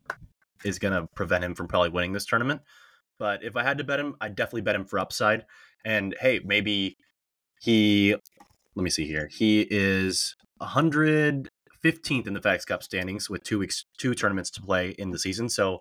[0.64, 2.60] is going to prevent him from probably winning this tournament.
[3.18, 5.46] But if I had to bet him, I'd definitely bet him for upside.
[5.84, 6.96] And hey, maybe
[7.60, 8.14] he,
[8.74, 9.28] let me see here.
[9.32, 14.90] He is 115th in the FedEx Cup standings with two weeks, two tournaments to play
[14.90, 15.48] in the season.
[15.48, 15.80] So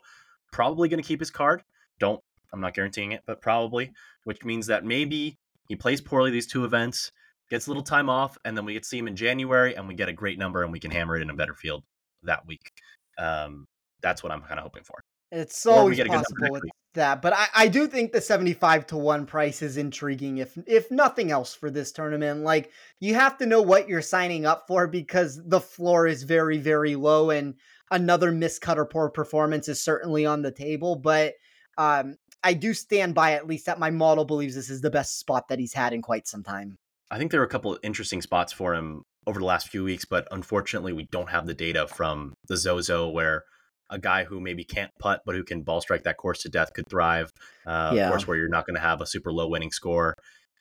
[0.51, 1.63] probably going to keep his card.
[1.99, 2.21] Don't,
[2.53, 3.91] I'm not guaranteeing it, but probably,
[4.23, 5.37] which means that maybe
[5.67, 7.11] he plays poorly these two events,
[7.49, 9.87] gets a little time off, and then we get to see him in January and
[9.87, 11.83] we get a great number and we can hammer it in a better field
[12.23, 12.71] that week.
[13.17, 13.65] Um,
[14.01, 15.03] that's what I'm kind of hoping for.
[15.31, 19.61] It's always possible with that, but I, I do think the 75 to 1 price
[19.61, 22.43] is intriguing if if nothing else for this tournament.
[22.43, 26.57] Like you have to know what you're signing up for because the floor is very,
[26.57, 27.55] very low and
[27.91, 30.95] another miscut or poor performance is certainly on the table.
[30.95, 31.33] But
[31.77, 35.19] um, I do stand by at least that my model believes this is the best
[35.19, 36.77] spot that he's had in quite some time.
[37.11, 39.83] I think there are a couple of interesting spots for him over the last few
[39.83, 43.43] weeks, but unfortunately we don't have the data from the Zozo where
[43.89, 46.73] a guy who maybe can't putt but who can ball strike that course to death
[46.73, 47.29] could thrive.
[47.65, 48.05] Uh, yeah.
[48.05, 50.13] Of course, where you're not going to have a super low winning score.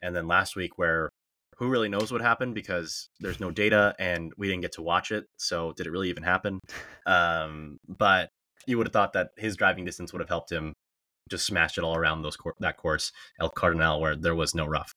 [0.02, 1.08] And then last week, where
[1.56, 5.12] who really knows what happened because there's no data and we didn't get to watch
[5.12, 5.24] it.
[5.38, 6.60] So did it really even happen?
[7.06, 8.30] Um, but
[8.66, 10.72] you would have thought that his driving distance would have helped him
[11.28, 14.64] just smash it all around those cor- that course, El Cardonal, where there was no
[14.64, 14.90] rough.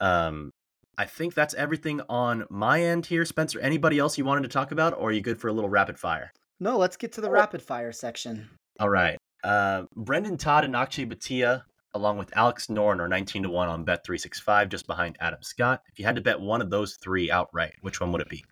[0.00, 0.52] Um,
[0.98, 3.60] I think that's everything on my end here, Spencer.
[3.60, 5.96] Anybody else you wanted to talk about, or are you good for a little rapid
[5.96, 6.32] fire?
[6.58, 8.50] No, let's get to the rapid fire section.
[8.80, 9.16] All right.
[9.44, 11.62] Uh, Brendon Todd and Akshay Bhatia,
[11.94, 15.82] along with Alex Noren, are 19 to 1 on Bet 365, just behind Adam Scott.
[15.92, 18.44] If you had to bet one of those three outright, which one would it be?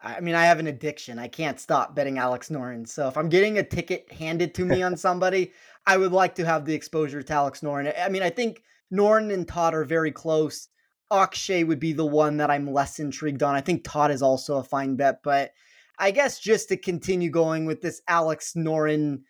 [0.00, 1.18] I mean, I have an addiction.
[1.18, 2.86] I can't stop betting Alex Noren.
[2.86, 5.50] So if I'm getting a ticket handed to me on somebody,
[5.86, 7.92] I would like to have the exposure to Alex Noren.
[8.00, 8.62] I mean, I think
[8.92, 10.68] Noren and Todd are very close.
[11.14, 13.54] Akshay would be the one that I'm less intrigued on.
[13.54, 15.52] I think Todd is also a fine bet, but
[15.98, 19.22] I guess just to continue going with this Alex Noren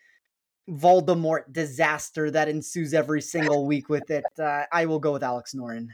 [0.68, 5.54] Voldemort disaster that ensues every single week with it, uh, I will go with Alex
[5.54, 5.88] Noren.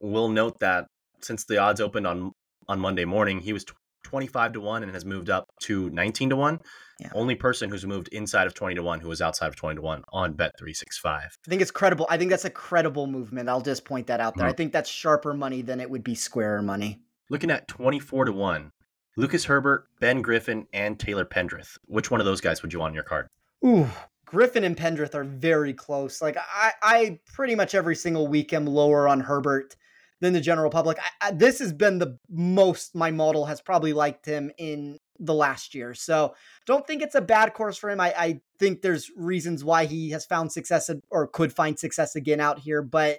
[0.00, 0.86] We'll note that
[1.20, 2.32] since the odds opened on
[2.68, 3.64] on Monday morning, he was
[4.04, 6.60] 25 to 1 and has moved up to 19 to 1.
[7.00, 7.10] Yeah.
[7.14, 9.82] Only person who's moved inside of 20 to 1 who was outside of 20 to
[9.82, 11.22] 1 on bet 365.
[11.22, 12.06] I think it's credible.
[12.08, 13.48] I think that's a credible movement.
[13.48, 14.46] I'll just point that out there.
[14.46, 14.52] Mm-hmm.
[14.52, 17.00] I think that's sharper money than it would be squarer money.
[17.30, 18.72] Looking at 24 to 1,
[19.16, 21.76] Lucas Herbert, Ben Griffin, and Taylor Pendrith.
[21.84, 23.28] Which one of those guys would you want on your card?
[23.64, 23.88] Ooh,
[24.24, 26.20] Griffin and Pendrith are very close.
[26.20, 29.74] Like I, I pretty much every single week am lower on Herbert
[30.20, 30.98] than the general public.
[30.98, 35.34] I, I, this has been the most my model has probably liked him in the
[35.34, 35.94] last year.
[35.94, 36.34] So
[36.66, 38.00] don't think it's a bad course for him.
[38.00, 42.40] I, I think there's reasons why he has found success or could find success again
[42.40, 42.82] out here.
[42.82, 43.18] But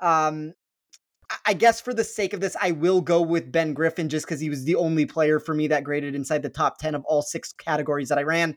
[0.00, 0.54] um,
[1.46, 4.40] I guess for the sake of this, I will go with Ben Griffin just because
[4.40, 7.22] he was the only player for me that graded inside the top 10 of all
[7.22, 8.56] six categories that I ran.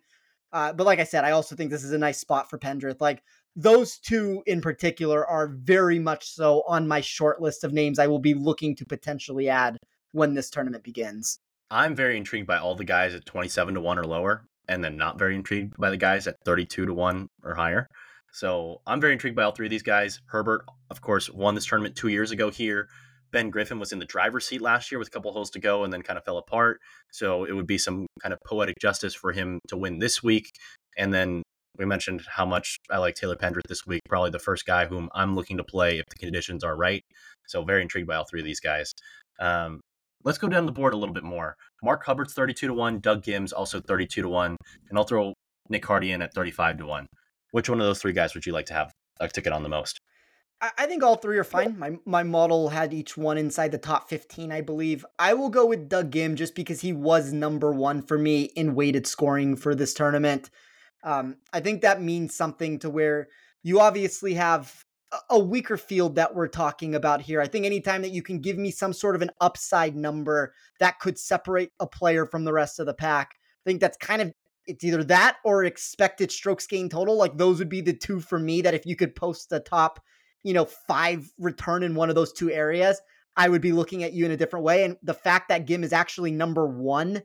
[0.51, 3.01] Uh, but like I said, I also think this is a nice spot for Pendrith.
[3.01, 3.23] Like
[3.55, 8.07] those two in particular are very much so on my short list of names I
[8.07, 9.77] will be looking to potentially add
[10.11, 11.39] when this tournament begins.
[11.71, 14.97] I'm very intrigued by all the guys at 27 to 1 or lower, and then
[14.97, 17.87] not very intrigued by the guys at 32 to 1 or higher.
[18.31, 20.19] So I'm very intrigued by all three of these guys.
[20.27, 22.89] Herbert, of course, won this tournament two years ago here.
[23.31, 25.83] Ben Griffin was in the driver's seat last year with a couple holes to go
[25.83, 26.79] and then kind of fell apart.
[27.11, 30.51] So it would be some kind of poetic justice for him to win this week.
[30.97, 31.43] And then
[31.77, 35.09] we mentioned how much I like Taylor Pendrith this week, probably the first guy whom
[35.13, 37.03] I'm looking to play if the conditions are right.
[37.47, 38.91] So very intrigued by all three of these guys.
[39.39, 39.81] Um,
[40.23, 41.55] let's go down the board a little bit more.
[41.83, 44.57] Mark Hubbard's 32 to 1, Doug Ghim's also 32 to 1,
[44.89, 45.33] and I'll throw
[45.69, 47.07] Nick Hardy in at 35 to 1.
[47.51, 49.69] Which one of those three guys would you like to have a ticket on the
[49.69, 49.99] most?
[50.61, 51.77] I think all three are fine.
[51.77, 55.05] My my model had each one inside the top 15, I believe.
[55.19, 58.73] I will go with Doug Ghim just because he was number one for me in
[58.73, 60.49] weighted scoring for this tournament.
[61.05, 63.29] Um, I think that means something to where
[63.63, 64.83] you obviously have
[65.29, 67.39] a weaker field that we're talking about here.
[67.39, 70.99] I think anytime that you can give me some sort of an upside number that
[70.99, 73.35] could separate a player from the rest of the pack,
[73.65, 74.33] I think that's kind of
[74.67, 77.15] it's either that or expected strokes gain total.
[77.15, 79.99] Like those would be the two for me that if you could post the top,
[80.43, 82.99] you know, five return in one of those two areas,
[83.37, 84.83] I would be looking at you in a different way.
[84.83, 87.21] And the fact that Ghim is actually number one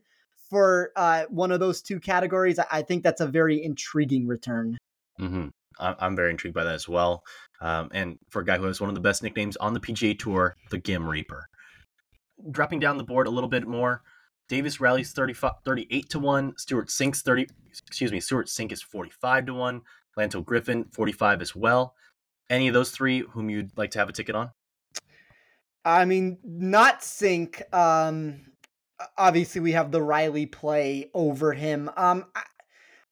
[0.51, 4.77] for uh, one of those two categories, I think that's a very intriguing return.
[5.19, 5.47] Mm-hmm.
[5.79, 7.23] I'm very intrigued by that as well.
[7.61, 10.19] Um, and for a guy who has one of the best nicknames on the PGA
[10.19, 11.47] Tour, the Ghim Reaper.
[12.51, 14.03] Dropping down the board a little bit more,
[14.49, 17.47] Davis Riley's 38 to 1, Stewart Cink's 30
[17.87, 19.81] excuse me, Stewart Cink is 45 to 1,
[20.19, 21.95] Lanto Griffin 45 as well.
[22.49, 24.51] Any of those three whom you'd like to have a ticket on?
[25.85, 27.61] I mean, not Cink.
[27.73, 28.50] Um
[29.17, 31.89] obviously we have the Riley play over him.
[31.95, 32.43] Um I,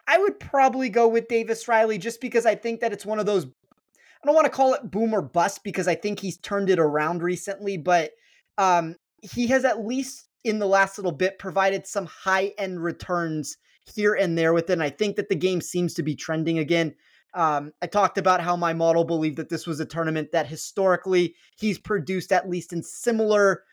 [0.08, 3.26] I would probably go with Davis Riley just because I think that it's one of
[3.26, 6.70] those I don't want to call it boom or bust because I think he's turned
[6.70, 8.12] it around recently, but
[8.58, 13.58] um, he has at least in the last little bit provided some high end returns
[13.96, 14.74] here and there with it.
[14.74, 16.96] And I think that the game seems to be trending again.
[17.34, 21.36] Um, I talked about how my model believed that this was a tournament that historically
[21.58, 23.64] he's produced at least in similar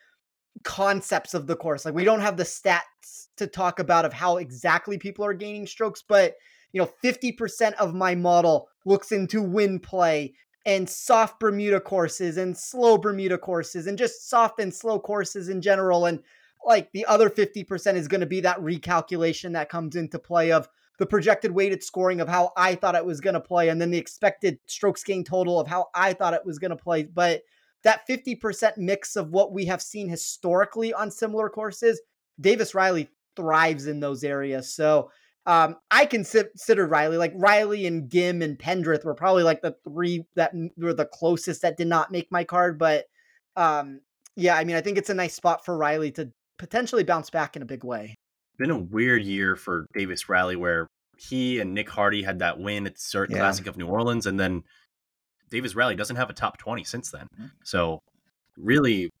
[0.63, 1.85] concepts of the course.
[1.85, 5.67] Like we don't have the stats to talk about of how exactly people are gaining
[5.67, 6.35] strokes, but
[6.73, 10.33] you know, 50% of my model looks into wind play
[10.65, 15.61] and soft Bermuda courses and slow Bermuda courses and just soft and slow courses in
[15.61, 16.05] general.
[16.05, 16.19] And
[16.65, 20.67] like the other 50% is going to be that recalculation that comes into play of
[20.99, 23.91] the projected weighted scoring of how I thought it was going to play and then
[23.91, 27.03] the expected strokes gain total of how I thought it was going to play.
[27.03, 27.43] But
[27.87, 32.01] that 50% mix of what we have seen historically on similar courses,
[32.39, 34.75] Davis Riley thrives in those areas.
[34.75, 35.09] So
[35.45, 40.25] um, I consider Riley like Riley and Ghim and Pendrith were probably like the three
[40.35, 42.77] that were the closest that did not make my card.
[42.77, 43.05] But
[43.55, 44.01] um,
[44.35, 46.29] yeah, I mean, I think it's a nice spot for Riley to
[46.59, 48.15] potentially bounce back in a big way.
[48.57, 52.85] Been a weird year for Davis Riley where he and Nick Hardy had that win
[52.85, 53.37] at the CERT yeah.
[53.37, 54.63] Classic of New Orleans, and then
[55.49, 57.27] Davis Riley doesn't have a top 20 since then.
[57.39, 57.51] Mm.
[57.63, 58.01] So
[58.57, 59.11] really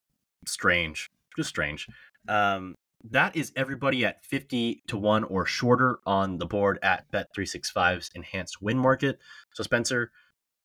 [0.45, 1.87] strange, just strange.
[2.27, 8.09] Um, that is everybody at 50 to 1 or shorter on the board at Bet365's
[8.15, 9.19] enhanced win market.
[9.53, 10.11] So, Spencer,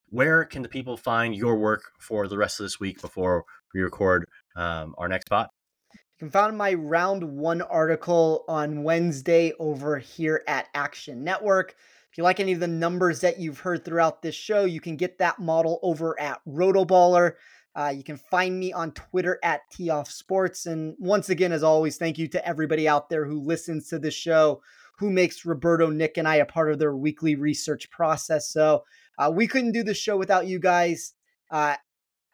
[0.09, 3.45] where can the people find your work for the rest of this week before
[3.75, 5.51] we record um, our next spot?
[5.93, 11.75] You can find my round one article on Wednesday over here at Action Network.
[12.13, 14.97] If you like any of the numbers that you've heard throughout this show, you can
[14.97, 17.33] get that model over at Rotoballer.
[17.75, 20.67] Uh, you can find me on Twitter at Toff Sports.
[20.67, 24.11] And once again, as always, thank you to everybody out there who listens to the
[24.11, 24.61] show,
[24.99, 28.51] who makes Roberto, Nick, and I a part of their weekly research process.
[28.51, 28.85] So
[29.19, 31.15] uh, we couldn't do the show without you guys.
[31.51, 31.77] Uh,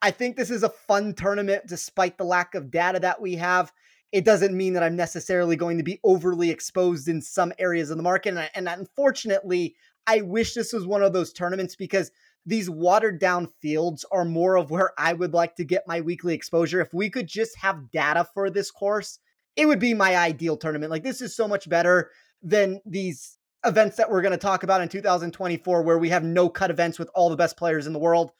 [0.02, 3.72] I think this is a fun tournament, despite the lack of data that we have.
[4.12, 7.96] It doesn't mean that I'm necessarily going to be overly exposed in some areas of
[7.96, 8.30] the market.
[8.30, 9.74] And, and unfortunately,
[10.06, 12.10] I wish this was one of those tournaments because
[12.46, 16.32] these watered down fields are more of where I would like to get my weekly
[16.32, 16.80] exposure.
[16.80, 19.18] If we could just have data for this course,
[19.54, 20.90] it would be my ideal tournament.
[20.90, 22.10] Like this is so much better
[22.42, 23.36] than these
[23.66, 26.98] events that we're going to talk about in 2024 where we have no cut events
[26.98, 28.30] with all the best players in the world.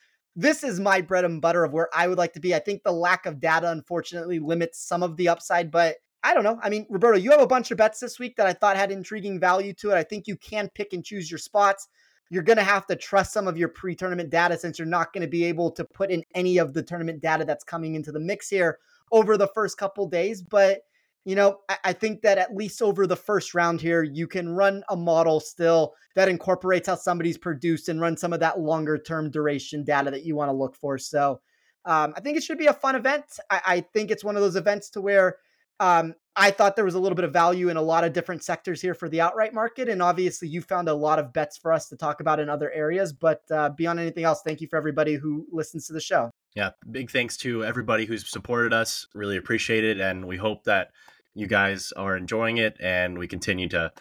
[0.41, 2.55] This is my bread and butter of where I would like to be.
[2.55, 6.45] I think the lack of data unfortunately limits some of the upside, but I don't
[6.45, 6.61] know.
[6.63, 8.93] I mean, Roberto, you have a bunch of bets this week that I thought had
[8.93, 9.97] intriguing value to it.
[9.97, 11.89] I think you can pick and choose your spots.
[12.31, 15.13] You're going to have to trust some of your pre tournament data since you're not
[15.13, 18.13] going to be able to put in any of the tournament data that's coming into
[18.13, 18.79] the mix here
[19.11, 20.41] over the first couple days.
[20.41, 20.83] But
[21.29, 24.83] you know, I, think that at least over the first round here, you can run
[24.89, 29.31] a model still that incorporates how somebody's produced and run some of that longer term
[29.31, 30.97] duration data that you want to look for.
[30.97, 31.43] So
[31.85, 33.25] um, I think it should be a fun event.
[33.51, 35.37] I, I think it's one of those events to where
[35.81, 38.43] um, I thought there was a little bit of value in a lot of different
[38.43, 39.91] sectors here for the outright market.
[39.91, 42.73] And obviously, you found a lot of bets for us to talk about in other
[42.73, 43.13] areas.
[43.13, 46.31] But uh, beyond anything else, thank you for everybody who listens to the show.
[46.55, 49.07] Yeah, big thanks to everybody who's supported us.
[49.15, 50.01] Really appreciate it.
[50.01, 50.93] And we hope that
[51.39, 53.93] you guys are enjoying it, and we continue to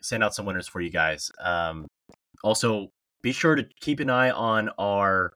[0.00, 1.28] send out some winners for you guys.
[1.42, 1.88] Um,
[2.44, 2.90] also,
[3.22, 5.32] be sure to keep an eye on our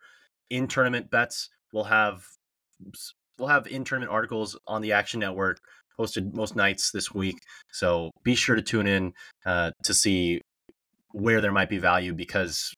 [0.48, 1.50] in tournament bets.
[1.72, 2.22] We'll have
[3.36, 5.58] we'll have in tournament articles on the Action Network
[5.96, 7.36] posted most nights this week.
[7.72, 9.12] So be sure to tune in
[9.44, 10.40] uh, to see
[11.10, 12.72] where there might be value because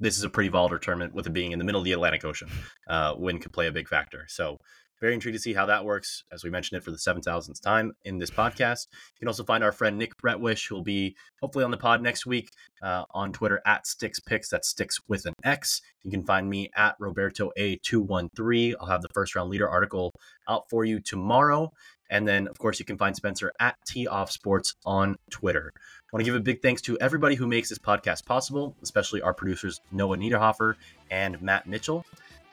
[0.00, 2.24] this is a pretty volatile tournament with it being in the middle of the Atlantic
[2.24, 2.48] Ocean.
[2.88, 4.26] Uh, wind could play a big factor.
[4.28, 4.58] So
[5.00, 7.92] very intrigued to see how that works, as we mentioned it for the 7,000th time
[8.04, 8.86] in this podcast.
[9.14, 12.02] You can also find our friend Nick Bretwisch, who will be hopefully on the pod
[12.02, 12.50] next week
[12.82, 14.48] uh, on Twitter at StixPicks.
[14.50, 15.80] That sticks with an X.
[16.02, 18.74] You can find me at Roberto A213.
[18.80, 20.12] I'll have the first round leader article
[20.48, 21.72] out for you tomorrow.
[22.10, 25.72] And then, of course, you can find Spencer at Tee Off Sports on Twitter.
[25.74, 25.80] I
[26.12, 29.34] want to give a big thanks to everybody who makes this podcast possible, especially our
[29.34, 30.74] producers, Noah Niederhofer
[31.10, 32.04] and Matt Mitchell.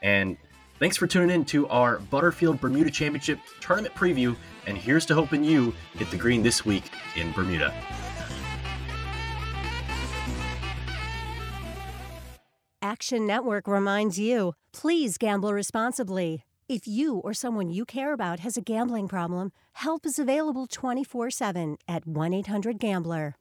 [0.02, 0.38] And
[0.82, 5.44] Thanks for tuning in to our Butterfield Bermuda Championship tournament preview, and here's to hoping
[5.44, 7.72] you hit the green this week in Bermuda.
[12.82, 16.46] Action Network reminds you please gamble responsibly.
[16.68, 21.30] If you or someone you care about has a gambling problem, help is available 24
[21.30, 23.36] 7 at 1 800 Gambler.